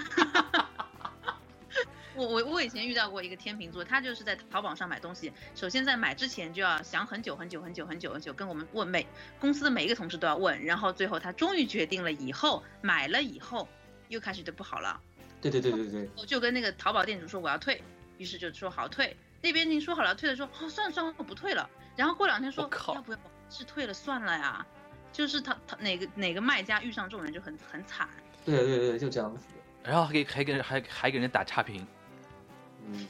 [2.17, 9.07] 我我我以前遇到过一个天秤座，他就是在淘宝上买东西，首先在买之前就要想很久很久很久很久很久，跟我们问每
[9.39, 13.69] 公司的每一个同事都要问，然后最后他终于决定了以后买了以后
[14.11, 15.01] 又开始就不好了，
[15.41, 17.83] 对对对对对，我就跟那个淘宝店主说我要退，
[18.19, 24.67] 于是就说好退，那边已经说好了退了，说哦算了算了我不退了，然后过两天说靠要不要是退了算了呀，
[25.13, 28.09] 就是他他哪个哪个卖家遇上这种人就很很惨，
[28.45, 29.47] 对对对对，就这样子。
[29.83, 31.87] 然后还给还给人还还给人打差评。
[32.87, 33.07] 嗯，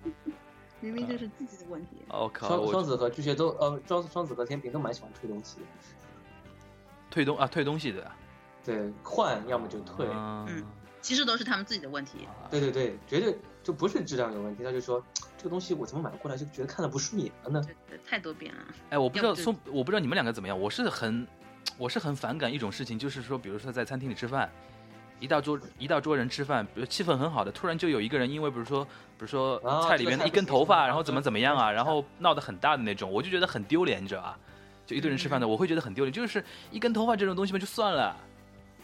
[0.80, 1.96] 明明就是自己的问题。
[2.08, 5.66] 我靠，双双子和巨蟹都呃双双子和天平都蛮喜欢退东西的，
[7.10, 8.10] 退东啊退东西的。
[8.64, 10.06] 对，换要么就退。
[10.10, 10.64] 嗯，
[11.00, 12.26] 其实都是他们自己的问题。
[12.50, 15.04] 对对对，绝对就不是质量有问题，他就说
[15.36, 17.62] 这个东西我怎么买过来就觉得看的不顺眼了呢？
[17.62, 18.60] 对对，太多变了。
[18.90, 21.26] 哎，我不知道要不就宋，我不知道你们两个怎么样，我是很，
[21.76, 24.50] 我是很反感一种事情，就是说，比如说在餐厅里吃饭，
[25.20, 34.38] 一大桌一大桌人吃饭，比如气氛很好的，突然就有一个人因为比如说，比如说啊菜里面的一根头发，然后怎么怎么样啊，然后闹得很大的那种，我就觉得很丢脸，你知道吧？
[34.86, 38.14] 就一堆人吃饭的，我会觉得很丢脸，就是一根头发这种东西嘛，就算了，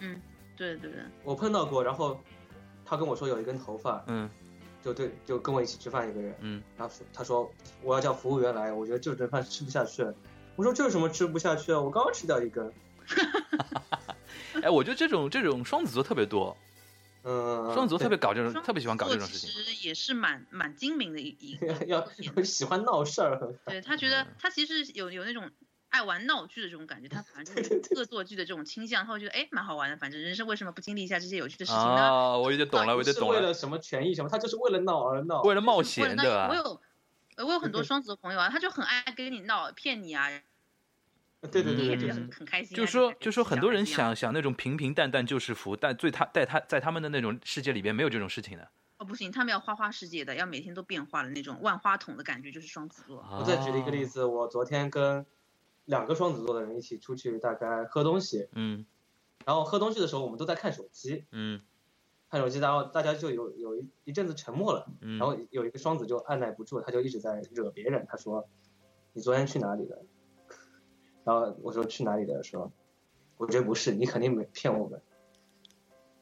[0.01, 0.20] 嗯，
[0.57, 2.20] 对对对，我碰到过，然后
[2.84, 4.28] 他跟我说有一根头发，嗯
[4.82, 7.51] 就对，就跟我一起吃饭一个人，嗯，然后他说
[7.82, 10.07] 我要叫服务员来，我觉得这顿饭吃不下去。
[10.57, 11.80] 我说这有什么吃不下去啊？
[11.80, 12.72] 我刚刚吃掉一根。
[14.62, 16.57] 哎，我觉得这种这种双子座特别多，
[17.24, 19.48] 嗯，双子座特别搞这种，特别喜欢搞这种事情。
[19.51, 25.51] 其实也是蛮蛮精明的一 一个要要喜欢闹事儿，对他觉得他其实有有那种
[25.91, 32.03] 爱玩闹剧的这种感觉，他反正就是恶作剧的这种倾向，他会觉得哎蛮好玩的，反正人生为什么不经历一下这些有趣的事情呢？
[32.03, 35.43] 啊，我有点懂了，我有点懂了，是为了什么权益什么，他就是为了闹而闹。
[35.43, 36.55] 为了冒险，那对吧我？
[36.55, 36.80] 有
[37.36, 40.28] 呃我有很多双子的朋友啊，他就很爱跟你闹骗你啊，
[41.51, 42.78] 对对对，就是很很开心啊。
[42.78, 48.68] 就说就就说很多人想想想那种平平淡淡就是福，但最他在他在他们的那种世界里边没有这种事情的。
[48.99, 53.24] 哦不行，他们要花花世界的，要每天都变化的那种万花筒的感觉，就是双子座。
[53.32, 55.24] 我再举一个例，子，我昨天跟
[55.91, 58.86] 两个双子座的人一起出去，大概喝东西，嗯
[59.45, 61.61] 然后喝东西的时候我们都在看手机，嗯
[62.30, 68.49] 看手机，然后大家就有有一一阵子沉默了，嗯，然后有一个双子就按耐不住，他就一直在惹别人，他说
[69.12, 69.99] ：“你昨天去哪里了？”
[71.24, 72.70] 然后我说：“去哪里了？”说
[73.36, 75.03] ：“我觉得不是，你肯定没骗我们。”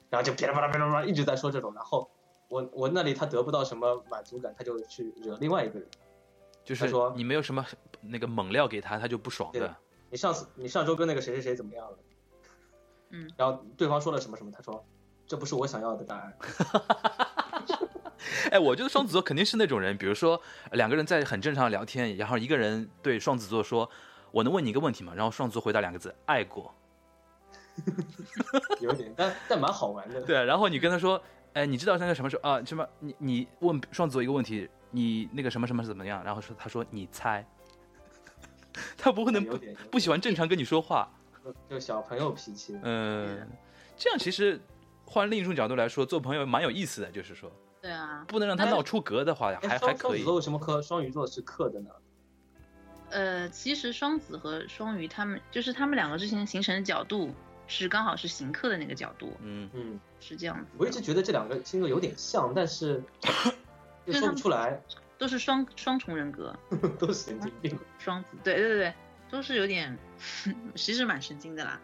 [0.09, 2.11] 然后就噼里啪啦噼里啪啦一直在说这种，然后
[2.49, 5.87] 我我那里他得不到什么满足感，他就去惹另外一个人。
[6.65, 7.65] 就是说你没有什么
[8.01, 9.77] 那个猛料给他，他就不爽对的。
[10.11, 11.99] 你上次你上周跟那个谁谁谁怎么样了？
[13.11, 14.85] 嗯，然后对方说了什么什么，他说
[15.27, 16.39] 这不是我想要的答案。
[18.51, 20.41] 哎，我觉得双子座肯定是那种人，比如说
[20.73, 23.89] 两个人在很正常的聊天，然后一个人对双子座说
[24.33, 26.75] ：“我能问你一个问题吗？”然后双子座回答两个字：“爱过。
[28.81, 31.23] 有点，但但蛮好玩的。”对，然后你跟他说
[31.55, 32.63] ：“哎，你知道那个什么时候啊？
[32.65, 32.87] 什么？
[32.99, 37.47] 你你问双子座一个问题，你那个什么什么是怎么样？”然后说他说：“你猜。”
[38.97, 39.59] 他不会能不
[39.91, 41.09] 不喜欢正常跟你说话。
[41.45, 42.79] 就就小朋友脾气。
[42.83, 43.49] 嗯，
[43.97, 44.61] 这样其实
[45.05, 47.51] 换另一种角度来说，做朋友蛮有意思的，就是说
[47.81, 50.35] 对啊，不能让他闹出格的话，哎，还还可以双双子座。
[50.35, 51.91] 为什么和双鱼座是克的呢？
[53.11, 57.33] 呃，其实双子和双鱼他们就是他们两个之前形成的角度
[57.67, 60.67] 是刚好是行克的那个角度，嗯，嗯，是这样子。
[60.77, 63.03] 我一直觉得这两个星座有点像，但是
[64.05, 64.79] 又说不出来，
[65.19, 66.55] 都是双双重人格，
[66.99, 67.79] 都是神经病。
[67.99, 68.95] 双子，对对对对，
[69.31, 69.99] 都是有点，
[70.75, 71.81] 其实蛮神经的啦。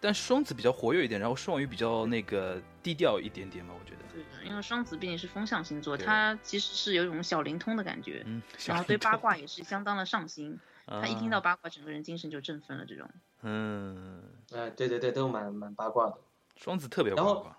[0.00, 4.02] 但双子比较活跃一点，然后双鱼比较那个低调一点点嘛，我觉得。
[4.12, 10.58] 对的，因为双子毕竟是风象星座，对它其实是有一种小灵通的感觉，嗯，然后对八卦也，是相当的上心。
[10.86, 12.84] 他他一听到，八卦，整个人精神就振奋了。
[12.84, 13.08] 这种，
[13.40, 16.18] 嗯，哎，对对对，都蛮蛮八卦的，
[16.56, 17.58] 双子特别然后八卦，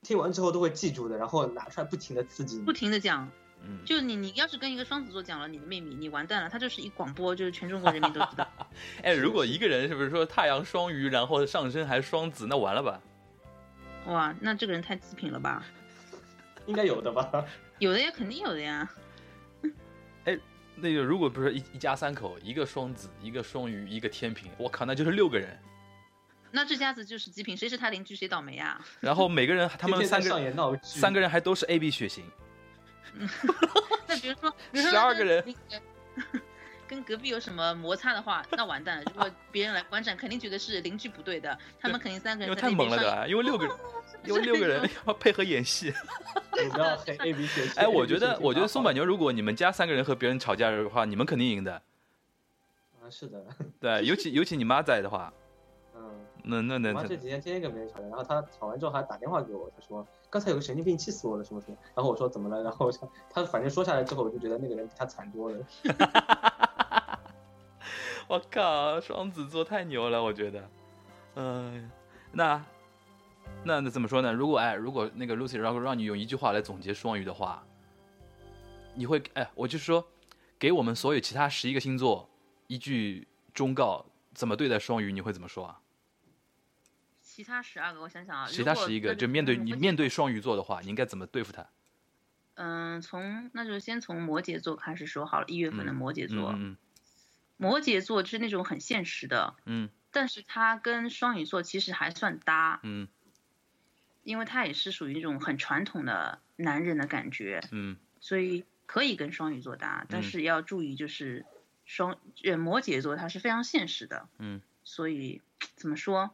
[0.00, 2.72] 听完之后都会记住的，然后拿出来不停的刺激不。
[2.72, 3.30] 停的讲，
[3.66, 8.46] 嗯，就你你要是跟一个双子座讲了你的秘密，你完蛋了，他就是一广播，就是全中国人民都知道。
[9.02, 13.00] 哎，如果一个人是不是说太阳双鱼，然后上升还双子，那完了吧？
[14.06, 15.64] 哇，那这个人太极品了吧？
[16.66, 17.44] 应该有的吧？
[17.78, 18.90] 有的呀，肯定有的呀。
[20.24, 20.38] 哎
[20.76, 25.56] 那个如果不是一一家三口，一个双子，一个双鱼，一个天平，我靠，那就是六个人。
[26.50, 28.84] 那这家子就是极品，谁是他邻居谁倒霉啊？
[29.00, 32.24] 然后每个人他们三个人演闹剧，三个人还都是 A B 血型，
[34.08, 36.40] 那比如说，比如说12个人跟
[36.86, 39.04] 跟隔壁有什么摩擦的话，那完蛋了。
[39.06, 43.76] 如果别人来观战，肯定觉得是邻居不对的，他们肯定三个因为人在那边上太猛了的，因为六个人，
[44.24, 45.92] 因为六个人要配合演戏。
[46.54, 47.82] 不要黑 A B 血型。
[47.82, 51.72] 哎，我觉得，我觉得松板牛牛，如果你们家三个人和别人吵架的话，你们肯定赢的。
[53.02, 53.44] 啊，是的，
[53.80, 55.32] 对，尤其尤其你妈在的话，
[55.96, 56.24] 嗯。
[56.44, 65.64] 那那那我妈这几天天天跟别人吵架，然后她吵完之后还打电话给我，她说刚才有个神经病气死我了什么什么，然后我说怎么了，然后我说她反正说下来之后，我就觉得那个人比他惨多了。
[68.26, 70.68] 我靠，双子座太牛了，我觉得。
[71.36, 71.88] 嗯、
[72.32, 72.60] 那
[73.62, 74.32] 那那怎么说呢？
[74.32, 77.64] 如果哎，如果那个 Lucy 让让你用一句话来总结双鱼的话，
[78.96, 80.04] 你会哎，我就说，
[80.58, 82.28] 给我们所有其他十一个星座
[82.66, 84.04] 一句忠告，
[84.34, 85.12] 怎么对待双鱼？
[85.12, 85.80] 你会怎么说啊？
[87.34, 91.66] 其他十二个，我想想啊，其他十一个，就面对你面对，双鱼座的话，你应该怎么对付他？
[92.54, 95.46] 嗯，从那就先从摩羯座开始说好了。
[95.48, 96.76] 一月份的嗯摩羯座，嗯
[97.56, 103.08] 摩羯座就是那种很现实的，嗯但是他跟双鱼座其实还算搭，嗯
[104.22, 111.44] 因为他也是属于那种很传统的男人的感觉，嗯所以可以跟双鱼座搭，但是要注意就是
[111.84, 115.42] 双呃摩羯座他是非常现实的，嗯所以
[115.74, 116.32] 怎么说？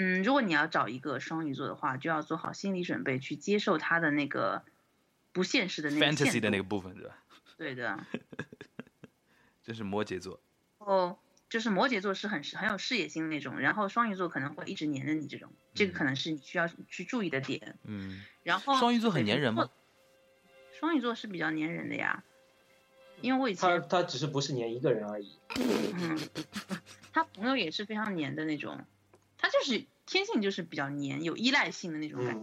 [0.00, 4.62] 嗯，如果你要找一个双鱼座的话，就要做好心理准备，去接受他的那个
[5.32, 7.18] 不现实的那个，fantasy 的那个部分对吧？
[7.58, 7.98] 对的。
[9.64, 10.40] 这是摩羯座。
[10.78, 11.18] 哦，
[11.48, 17.76] 就是摩羯座是很很有事业心的那种，然后双鱼座可能会一直黏着你这种，这个可能是你需要去注意的点。
[17.82, 19.68] 嗯，然后双鱼座很粘人吗？
[20.78, 22.22] 双鱼座是比较粘人的呀，
[23.20, 25.36] 因为我以前他他只是不是黏一个人而已。
[25.56, 26.16] 嗯，
[27.12, 28.86] 他朋友也是非常黏的那种，
[29.38, 32.34] 他就是天性就是比较黏，有依赖性的那种感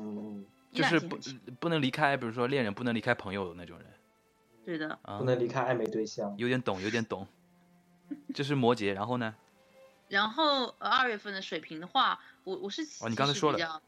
[0.71, 1.19] 觉，就是不
[1.59, 3.87] 不能离开，比如说恋人不能离开朋友的那种人
[4.63, 4.97] 对的。
[5.03, 6.33] 不，能离开暧昧对象。
[6.37, 7.27] 有点懂，有点懂。
[8.33, 9.35] 这是摩羯，然后呢？
[10.07, 13.81] 然后呃二月份的水瓶的话，我我是哦你刚才说了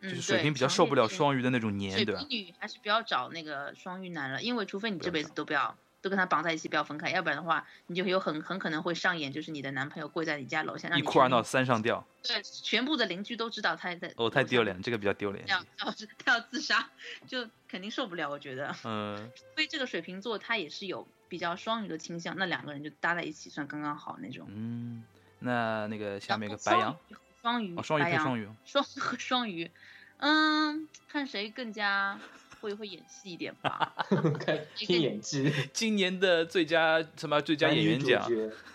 [0.00, 2.28] 就是水瓶比较受不了双鱼的那种黏，水对吧瓶？
[2.30, 14.12] 女还是不要找那个双鱼男了，因为除非你这辈子找都不要都跟他绑在一起，不要分开，要不然的话，你就有很很可能会上演，就是你的男朋友跪在你家楼下，让你一哭二闹三上吊，对，全部的邻居都知道他在。
[14.16, 15.46] 哦，太丢脸，，这个比较丢脸。
[15.46, 15.94] 要要
[16.24, 16.88] 他要自杀，
[17.26, 18.74] 就肯定受不了，我觉得。
[18.84, 19.16] 嗯，
[19.54, 24.46] 所以这个水瓶座他也是有比较双鱼的倾向，那两个人就搭在一起算刚刚好那种。
[24.50, 25.04] 嗯，
[25.38, 26.96] 那那个下面一个白羊，
[27.42, 29.70] 双鱼，哦，双鱼白羊配双鱼，双和 双鱼，
[30.18, 32.18] 嗯，看谁更加
[32.60, 33.92] 会会演戏一点吧。
[34.38, 38.30] 看拼演技， 今年的最佳什么最佳演员奖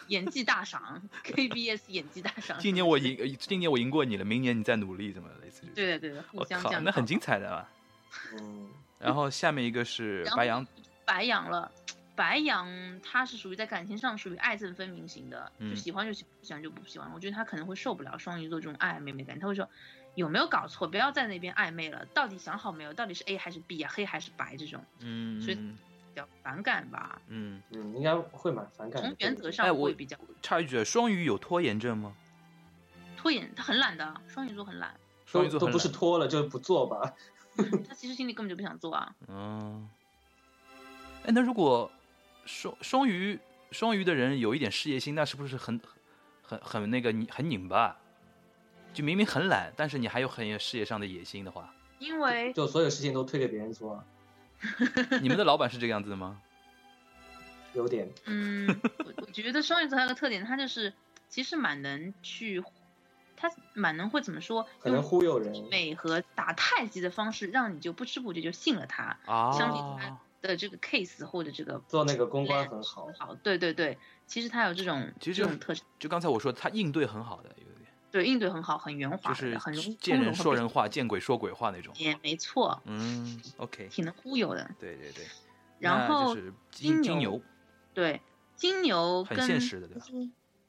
[0.08, 2.58] 演技大赏， KBS 演技大赏。
[2.60, 5.70] 今年我赢，呃今年我赢过你了，明年你再努力，怎么类似于？
[5.74, 6.84] 对的对的，我靠，互相降。
[6.84, 7.20] 那很精。
[7.20, 7.70] 彩的啊。
[8.34, 8.70] 嗯，
[9.00, 10.66] 然后下面一个是白羊，
[11.06, 11.72] 白羊了，
[12.16, 12.70] 白羊
[13.04, 17.12] 他是属于在感情上属于爱憎分明型的，嗯就喜欢就喜欢，不喜欢就不喜欢。
[17.14, 19.68] 我觉得他可能会受不了双鱼座这种暧昧昧感，他会说
[20.16, 22.94] 有没有搞错，不要在那边暧昧了，到底想好没有？
[22.94, 23.92] 到底是 A 还是 B 啊？
[23.94, 25.78] 黑还是白这种，嗯，所以嗯
[26.14, 27.22] 比较反感吧。
[27.28, 29.02] 嗯，嗯，应该会蛮反感。
[29.02, 32.16] 从原则上会比较插一句，双鱼有拖延症吗？
[33.18, 37.14] 拖延，他很懒的，双鱼座很懒，双鱼座都都不是拖了，就是不做吧。
[37.88, 39.16] 他其实心里根本就不想做啊。
[39.28, 39.90] 嗯，
[41.24, 41.92] 哎，那如果
[42.46, 43.40] 双双鱼
[43.72, 45.80] 双鱼的人有一点事业心，那是不是很
[46.42, 47.98] 很很那个很拧巴？
[48.96, 54.06] 就明明很懒，但是你还有很有事业上的野心的话，因为就所有事情都推给别人做啊，
[55.22, 56.42] 你们的老板是这个样子的吗？
[57.74, 58.10] 有点。
[58.24, 60.94] 嗯，我我觉得双鱼座还有个特点，他就是
[61.28, 62.64] 其实蛮能去，
[63.36, 65.68] 他蛮能会怎么说，很能忽悠人。
[65.70, 77.75] 美和打太极的方式，让你就不知不觉就信了他啊，相比他的这个 case 或者这个做那个公关很好，好，对对对，其实他有这种其实这种特质，就刚才我说，他应对很好的，有点
[78.16, 81.94] 对应对很好，很圆滑是很容易见人说人话，见鬼说鬼话那种。
[81.98, 84.72] 也没错，嗯，OK，挺能忽悠的。
[84.80, 85.26] 对对对。
[85.80, 87.42] 然后就是金牛牛，
[87.94, 88.22] 对，
[88.56, 90.06] 金牛很跟现实的对吧？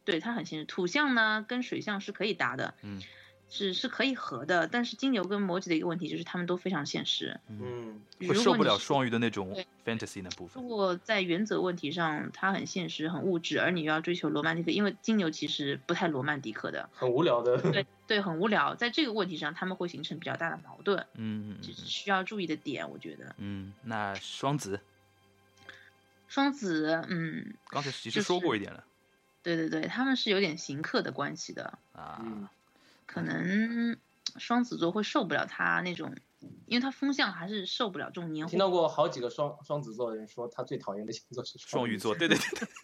[0.04, 0.64] 对，它很现实。
[0.64, 2.74] 土象呢跟水象是可以搭的。
[2.82, 3.00] 嗯。
[3.48, 10.68] 是是可以合的，但是金牛跟摩羯的一个问题就是他们都非常现实，嗯，如会受不了双鱼的那种 fantasy 那部分如分。
[10.68, 17.56] 果在原则问题上，他很现实、很物质，而你又要追求罗曼蒂克，因为金牛其实不太罗曼蒂克的，很无聊的。
[17.62, 18.74] 对对，很无聊。
[18.74, 23.34] 在这个问题上，他们会形成比较大的矛盾，嗯嗯这是需要注意的点，我觉得。
[23.38, 24.80] 嗯，那双子
[26.26, 28.84] 双子，嗯，刚才其实说过一点了
[29.42, 32.20] 对对对，他们是有点行客的关系的，啊。
[32.24, 32.48] 嗯
[33.06, 33.96] 可能
[34.36, 36.14] 双子座会受不了他那种，
[36.66, 42.68] 因为他风向还是受不了这种黏糊听到过好几个双双子座的人说，他最讨厌的星座是鱼双鱼座，对对对对。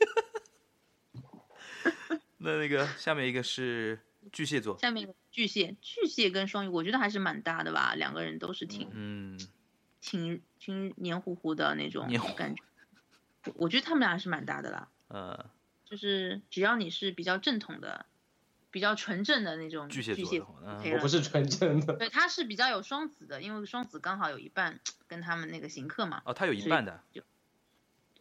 [2.38, 4.00] 那那个下面一个是
[4.32, 9.38] 巨蟹座，下面一个巨蟹，巨蟹跟双鱼，我觉得还是蛮搭的吧，两个人都是挺、嗯，
[10.00, 12.62] 挺挺黏糊糊的那种感觉。
[13.46, 15.50] 我我觉得他们俩还是蛮搭的啦，呃，
[15.84, 18.06] 就是只要你是比较正统的、
[18.72, 21.94] 比较纯正的那种巨蟹巨蟹座，嗯我不是纯正的。
[21.94, 26.22] 对，他是比较有双子的，因为双子刚好有一半跟他们那个行客嘛。
[26.24, 27.22] 哦，他有一半的，就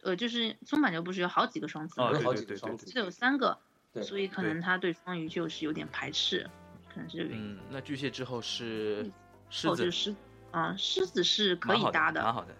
[0.02, 2.10] 呃，就是松板牛不是有好几个双子吗？
[2.10, 3.58] 哦，有好几个双子记得有三个，
[3.94, 6.48] 对所以可能他对双鱼就是有点排斥，
[6.92, 7.54] 可能是这个原因。
[7.54, 9.10] 嗯，那巨蟹之后是
[9.48, 10.16] 狮子哦就是，狮，
[10.50, 12.54] 啊、狮子是可以搭蛮好的，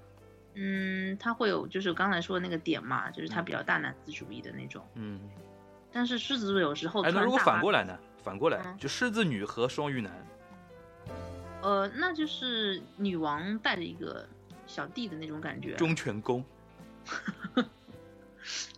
[0.54, 4.82] 嗯，他会有就是刚才说的那个点嘛，就是他比较大男子主义的那种。
[4.94, 5.20] 嗯。
[5.92, 7.98] 但是狮子座有时候哎，那如果反过来呢？
[8.22, 10.12] 反过来嗯就狮子女和双鱼男，
[11.60, 14.24] 呃，那就是女王带着一个
[14.64, 15.74] 小弟的那种感觉。
[15.74, 16.44] 忠犬公。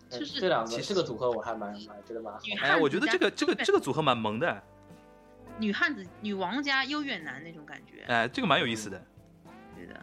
[0.08, 2.40] 就是这两个其实这个组合我还蛮蛮觉得蛮好。
[2.62, 4.62] 哎，我觉得这个这个这个组合蛮萌的，
[5.58, 8.04] 女汉子、女王加优越男那种感觉。
[8.06, 9.04] 哎，这个蛮有意思的。
[9.76, 10.00] 对的。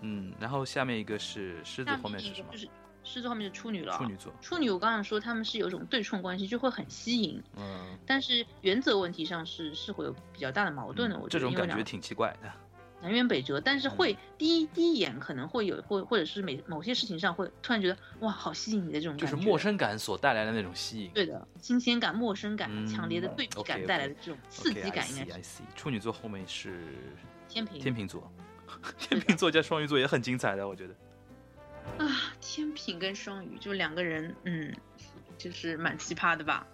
[0.00, 2.58] 嗯，然后下面一个是狮子后面是什么就？
[2.58, 2.68] 是
[3.02, 3.96] 狮子后面是处女了。
[3.96, 4.32] 处女座。
[4.40, 11.18] 处女，我刚刚说他们是有一种对冲关系，就会很吸引，嗯，但是原则问题上是是会有比较大的矛盾的。
[11.18, 12.50] 我觉得这种感觉挺奇怪的。
[13.02, 21.10] 南辕北辙，但是会第一第一眼可能会有或或者是每某些事情上会突然觉得哇好吸引你的这种就感觉，是陌生感所带来的那种吸引。
[21.14, 25.62] 对的新鲜感、陌生感、嗯强烈的对比感带来的这种刺激感，应该是 see。
[25.74, 26.84] 处女座后面是
[27.48, 27.80] 天平。
[27.80, 28.30] 天平座，
[28.98, 30.94] 天平座加双鱼座也很精彩的，我觉得。
[31.98, 34.74] 啊，天平跟双鱼就两个人，嗯，
[35.36, 36.66] 就是蛮奇葩的吧？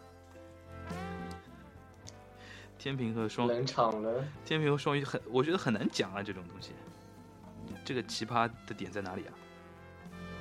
[2.78, 6.72] 天平和双冷场了，天平和双鱼很，我觉得很难讲啊，这种东西。
[7.84, 9.32] 这个奇葩的点在哪里啊？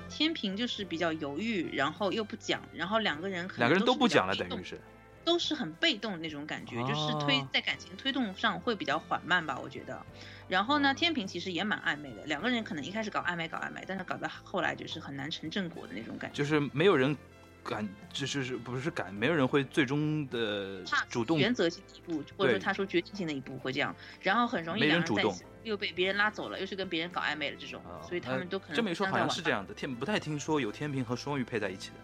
[0.08, 4.80] 天平就是比较犹豫，然后又不讲，然后两个人可能两个人都不讲了，等于是。
[5.26, 10.02] 都是很被动的那种感觉，就是推哦在感情推动上会比较缓慢吧，我觉得。
[10.48, 16.38] 然后呢，天平其实也蛮暧昧的，两个人可能一开始搞暧昧搞暧昧，但是搞到后来就是很难成正果的那种感觉。
[16.38, 17.18] 就是没有人
[17.64, 21.40] 敢，就是是不是敢，没有人会最终的主动。
[21.40, 29.62] 原则性的一步，或者说他说决定性的一步会这样，然后很容易没人在一起又被别人拉走了，又是跟别人搞暧昧了这种，啊所以他们都可能这么一说，好像是这样。
[29.62, 29.74] 样的。
[29.74, 31.96] 天不太听说有天平和双鱼配在一起的，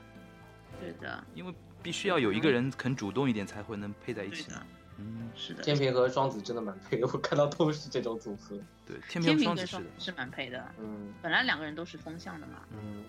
[0.79, 4.49] 对的，因为必须要有一个人肯主动一点，才会能配在一起。
[4.51, 4.65] 呢，
[4.97, 5.63] 嗯，是的。
[5.63, 8.57] 天平和双子真的蛮配的， 我看到都是这种组合。
[8.85, 9.89] 对，天天平和双子是的平跟双子。
[9.97, 12.63] 是蛮配的，嗯本来两个人都是风向的嘛。
[12.71, 13.03] 嗯，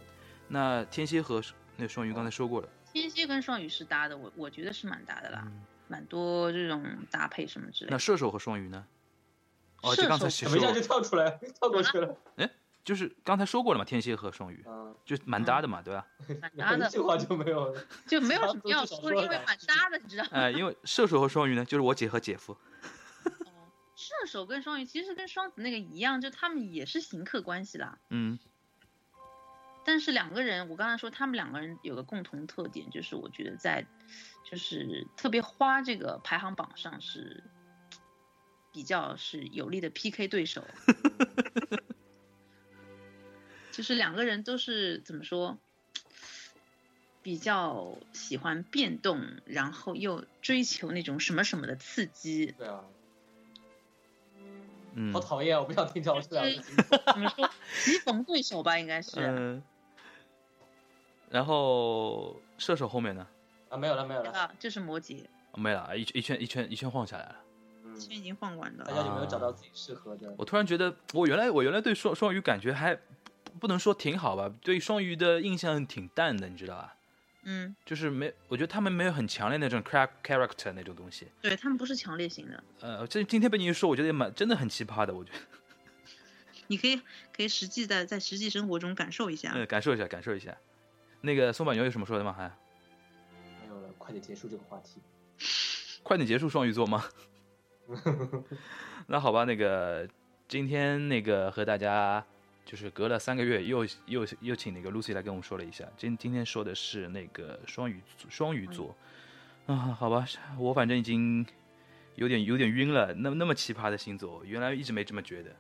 [0.49, 1.43] 那天蝎和
[1.77, 7.95] 那双鱼刚才说过了，天蝎跟双鱼是搭的，我我觉得是蛮搭的啦，嗯蛮多这种搭配什么之类的。
[7.95, 8.87] 那射手和双鱼呢？
[9.83, 12.17] 哦，射这刚才手其实说怎么一下就跳出来跳过去了？
[12.85, 16.07] 就是刚才说过了嘛，天蝎和双鱼嗯，就蛮搭的嘛，对吧？
[16.41, 17.77] 蛮搭的一句，话就没有。
[18.07, 20.31] 就没有什么要说因为蛮搭的，你知道吗？
[20.39, 22.53] 哎，因为射手和双鱼呢，就是我姐和姐夫。
[22.53, 22.59] 哦
[23.95, 27.99] 射手跟双鱼其实跟双子那个一样，就他们也是行客关系啦。
[28.11, 28.37] 嗯，
[29.85, 33.87] 但是两个人，我刚才说他们两个人有个共同特点，就是我觉得在
[34.43, 37.45] 就是特别花这个排行榜上是
[38.73, 40.67] 比较是有力的 PK 对手。
[43.73, 45.59] 就是两个人都是怎么说，
[47.23, 52.55] 比较喜欢变动，然后又追求那种什么什么的刺激。
[52.59, 52.85] 对啊，
[54.95, 55.61] 嗯好讨厌啊！
[55.61, 56.77] 我不想听讲这两个字。
[57.13, 57.51] 怎么说？
[57.83, 59.13] 棋逢对手吧，应该是。
[59.21, 59.63] 嗯。
[61.31, 63.27] 然后射手后面呢？
[63.71, 64.31] 啊，没有了，没有了。
[64.33, 67.37] 啊，这是摩羯，没了，一一圈一圈一圈晃下来了。
[67.85, 68.85] 嗯，圈已经放完了。
[68.85, 70.35] 大家有没有找到自己适合的？
[70.37, 72.95] 我突然觉得，我原来我原来对双双鱼感觉还
[73.53, 76.95] 不不能说挺好吧，对双鱼的印象挺淡的，你知道吧？
[77.45, 81.27] 嗯，就是没，我觉得他们没有很强烈那种 char- character 那种东西。
[81.41, 85.39] 对他们不是强烈型的，呃，这今天被你一说，我觉得也蛮真的很奇葩的，我觉得。
[86.69, 86.97] 你可以
[87.37, 89.53] 可以实际的在实际生活中感受一下。
[89.55, 90.57] 嗯，感受一下，感受一下。
[91.21, 92.33] 那个松板牛有什么说的吗？
[92.33, 92.49] 还
[93.61, 95.01] 没有了，快点结束这个话题。
[96.05, 97.05] 快点结束双鱼座吗？
[99.09, 100.09] 那好吧，那个
[100.47, 102.25] 今天那个和大家
[102.65, 108.95] 就是隔了三个月又又又请那个 Lucy 来跟我们说了一下，今今天说的是那个双鱼双鱼座
[109.67, 110.27] 啊，好吧，
[110.59, 111.45] 我反正已经
[112.15, 115.51] 有点有点晕了，那那么奇葩的星座，原来一直没这么觉得。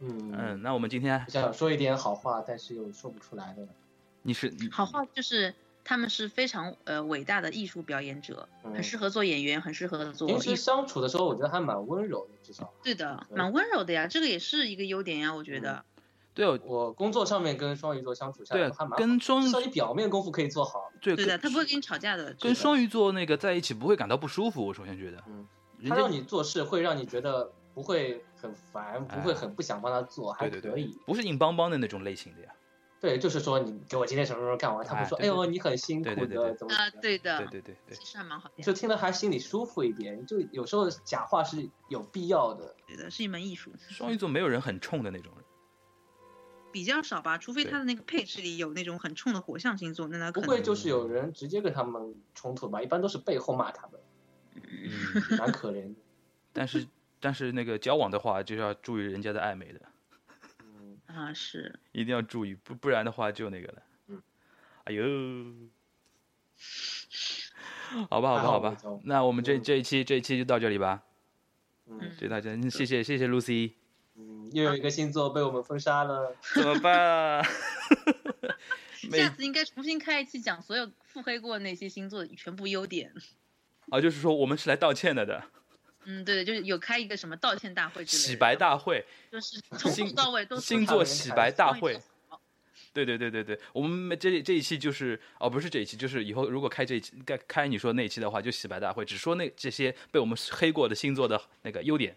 [0.00, 3.66] 嗯嗯，那我们今天想说一点好话，但是又说不出来的。
[4.22, 5.54] 你是你好话就是
[5.84, 10.56] 他们是非常呃伟大的艺术表演者，嗯很适合做演员，很适合做平时。
[10.56, 12.72] 相处的时候，我觉得还蛮温柔的，至少。
[12.82, 15.84] 对的，嗯蛮温柔的呀，这个也是一个优点呀，我觉得。
[16.34, 20.90] 对哦，我工作上面跟双鱼座相处下对来还蛮好，跟双至少你表面功夫可以做好。
[21.00, 22.34] 对对的，他不会跟你吵架的。
[22.40, 25.46] 跟双鱼座那个在一起不会感到不舒服，我首先觉得，嗯，
[25.78, 32.48] 人家他让你做事会让你觉得不会很烦，不会很不想帮他做，还对对对可以。，不是硬邦邦的那种类型的呀。
[33.00, 40.24] 对，就是说你给我今天什么时候干完，他不说，哎呦哎对对你很辛苦对对对对的，怎么啊，怎么样对的，对对对对，其实还蛮好的，就听了还心里舒服一点。
[40.24, 42.76] 就有时候假话是有必要的。
[42.86, 43.72] 对的，是一门艺术。
[43.76, 45.44] 双鱼座没有人很冲的那种人。
[46.72, 52.80] 比较少吧，除非他的那个配置里有那种很冲的火象星座，那他不会就是有人直接跟他们冲突吧？
[52.82, 54.00] 一般都是背后骂他们，
[54.54, 56.00] 嗯， 蛮可怜的。
[56.54, 56.86] 但是
[57.20, 59.80] 但是那个交往的话，就要注意人家的暧昧的，
[60.64, 63.82] 嗯，啊是，一定要注意，不不然的话就那个了。
[64.08, 64.22] 嗯，
[64.84, 65.04] 哎呦，
[68.10, 69.62] 好吧好吧好好吧，那我们这嗯。
[69.62, 71.02] 这一期这一期就到这里吧，
[71.86, 72.10] 嗯。
[72.12, 73.72] 谢谢大家，谢谢谢谢 Lucy，
[74.22, 76.36] 嗯，又有一个星座被我们封杀了。
[76.54, 77.42] 怎么办啊？
[79.10, 83.12] 每下次应该重新开一期讲所有腹黑过那些星座的全部优点。
[83.90, 85.42] 啊，就是说我们是来道歉的的，
[86.04, 92.00] 嗯，对，就是有开一个什么道歉大会之类的，洗白大会，就是从头到尾都说星座洗白大会。
[92.94, 102.14] 对对对对对，我们这这一期就是哦，不是这一期，就是以后如果开这一期，开开你说那一期的话，就洗白大会，只说那这些被我们黑过的星座的那个优点，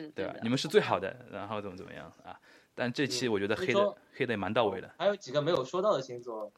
[0.00, 2.38] 对对吧你们是最好的，然后怎么怎么样啊？
[2.74, 4.90] 但这期我觉得黑的黑的也蛮到位的。
[4.96, 6.50] 还有几个没有说到的星座，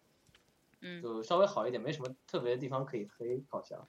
[0.81, 3.85] 嗯，就稍微好一点，没什么特别的地方可以黑，好像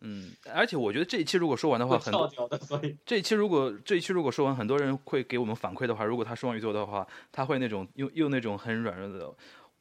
[0.00, 9.32] 嗯，而且我觉得这一期如果说完的话，很跳掉的，所以这一期如果这一期如果说完，很多人会给我们反馈的话，如果他双鱼座的话，他会那种用用那种很软弱的。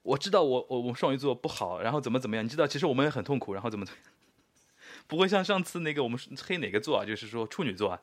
[0.04, 2.46] 我知道我我我双鱼座不好，然后怎么怎么样？
[2.46, 4.14] 你知道，其实我们也很痛苦，然后怎么怎么样？
[5.08, 7.06] 不会像上次那个我们是黑哪个座啊？
[7.06, 8.02] 就是说处女座啊。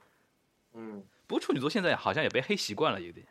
[0.76, 3.26] 嗯，不过处女座现在好像也被黑习惯了，有点。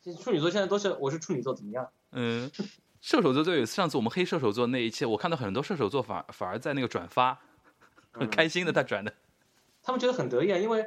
[0.00, 1.86] 其实处女座现在都是我是处女座怎么样？
[2.12, 2.50] 嗯，
[3.00, 7.38] 射手座就有上次我们黑射手座那一期，我看到很多射手座反反而在那个转发，
[8.12, 9.12] 很嗯开心的他转的。
[9.82, 10.86] 他们觉得很得意啊，因为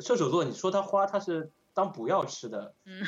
[0.00, 2.74] 射手座你说他花，他是当补药吃的。
[2.84, 3.06] 嗯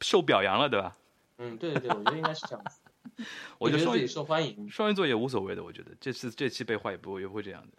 [0.00, 0.96] 受表扬了，对吧？
[1.36, 2.80] 嗯，对对对，我觉得应该是这样子。
[3.58, 4.68] 我觉得自己受欢迎。
[4.68, 7.78] 双鱼座也无所谓的，我觉得这次这期被坏也不会也不会这样的。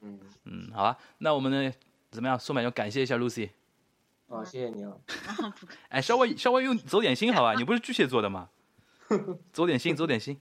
[0.00, 1.72] 嗯，嗯，好啊，那我们呢
[2.10, 2.38] 怎么样？
[2.38, 3.50] 苏满要感谢一下 Lucy，
[4.28, 4.92] 哦，谢谢你啊。
[5.26, 7.54] 啊 不哎，稍微稍微用走点心好吧？
[7.58, 8.48] 你不是巨蟹座的吗？
[9.52, 10.40] 走点心，走点心。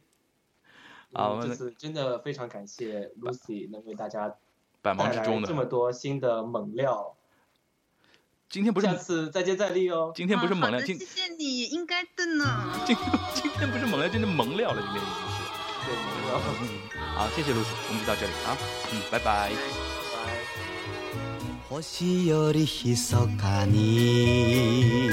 [1.14, 4.36] 啊，我们这次真的非常感谢 Lucy 能为大家
[4.82, 7.16] 百忙带来之中的，这么多新的猛料，
[8.50, 10.12] 今天不是下次再接再厉哦。
[10.16, 12.74] 今天不是猛料，今谢谢你，应该的呢。
[12.86, 12.96] 今
[13.34, 15.38] 今天不是猛料，今天萌料了，今天已经是。
[15.88, 16.42] 对，萌料。
[16.62, 16.64] 嗯，
[17.16, 18.58] 好，谢谢 Lucy，我们就到这里啊，
[18.92, 19.50] 嗯，拜拜。
[19.50, 19.87] 拜。
[21.70, 25.10] 星よりひそかに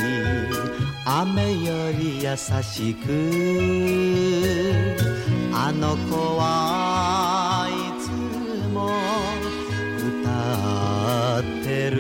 [1.05, 3.09] 雨より優しく
[5.53, 8.09] あの子はいつ
[8.69, 8.87] も
[10.23, 11.97] 歌ってる。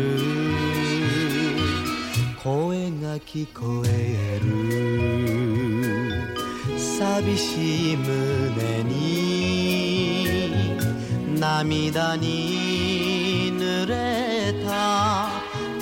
[2.40, 4.55] 声が聞こえる。
[6.78, 10.28] 寂しい胸に
[11.40, 13.14] 涙に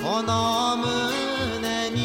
[0.03, 1.96] この胸に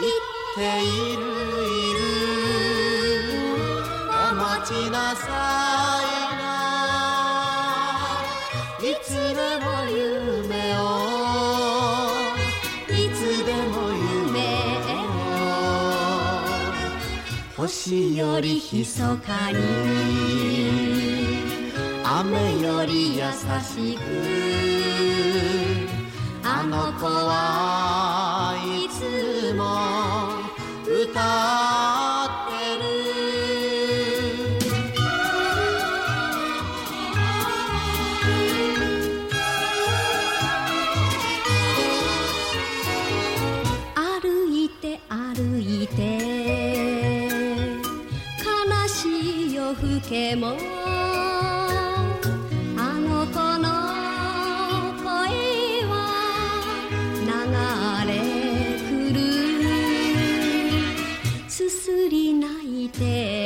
[0.00, 0.24] 言っ
[0.56, 0.84] てい
[1.16, 1.22] る
[1.62, 1.98] いる
[4.08, 5.24] お待ちなさ
[6.02, 6.04] い
[6.36, 6.44] な。
[8.82, 10.82] いつでも夢を。
[12.90, 13.74] いつでも
[14.34, 14.36] 夢
[17.56, 17.56] を。
[17.56, 20.85] 星よりひそかに。
[22.18, 23.24] 雨より優
[23.60, 24.00] しく。
[26.42, 29.60] あの子はいつも
[30.86, 31.20] 歌
[32.24, 32.84] ってる。
[43.94, 46.00] 歩いて歩いて
[48.42, 48.48] 悲
[48.88, 48.98] し
[49.50, 50.56] い夜更けも。
[62.98, 63.45] day.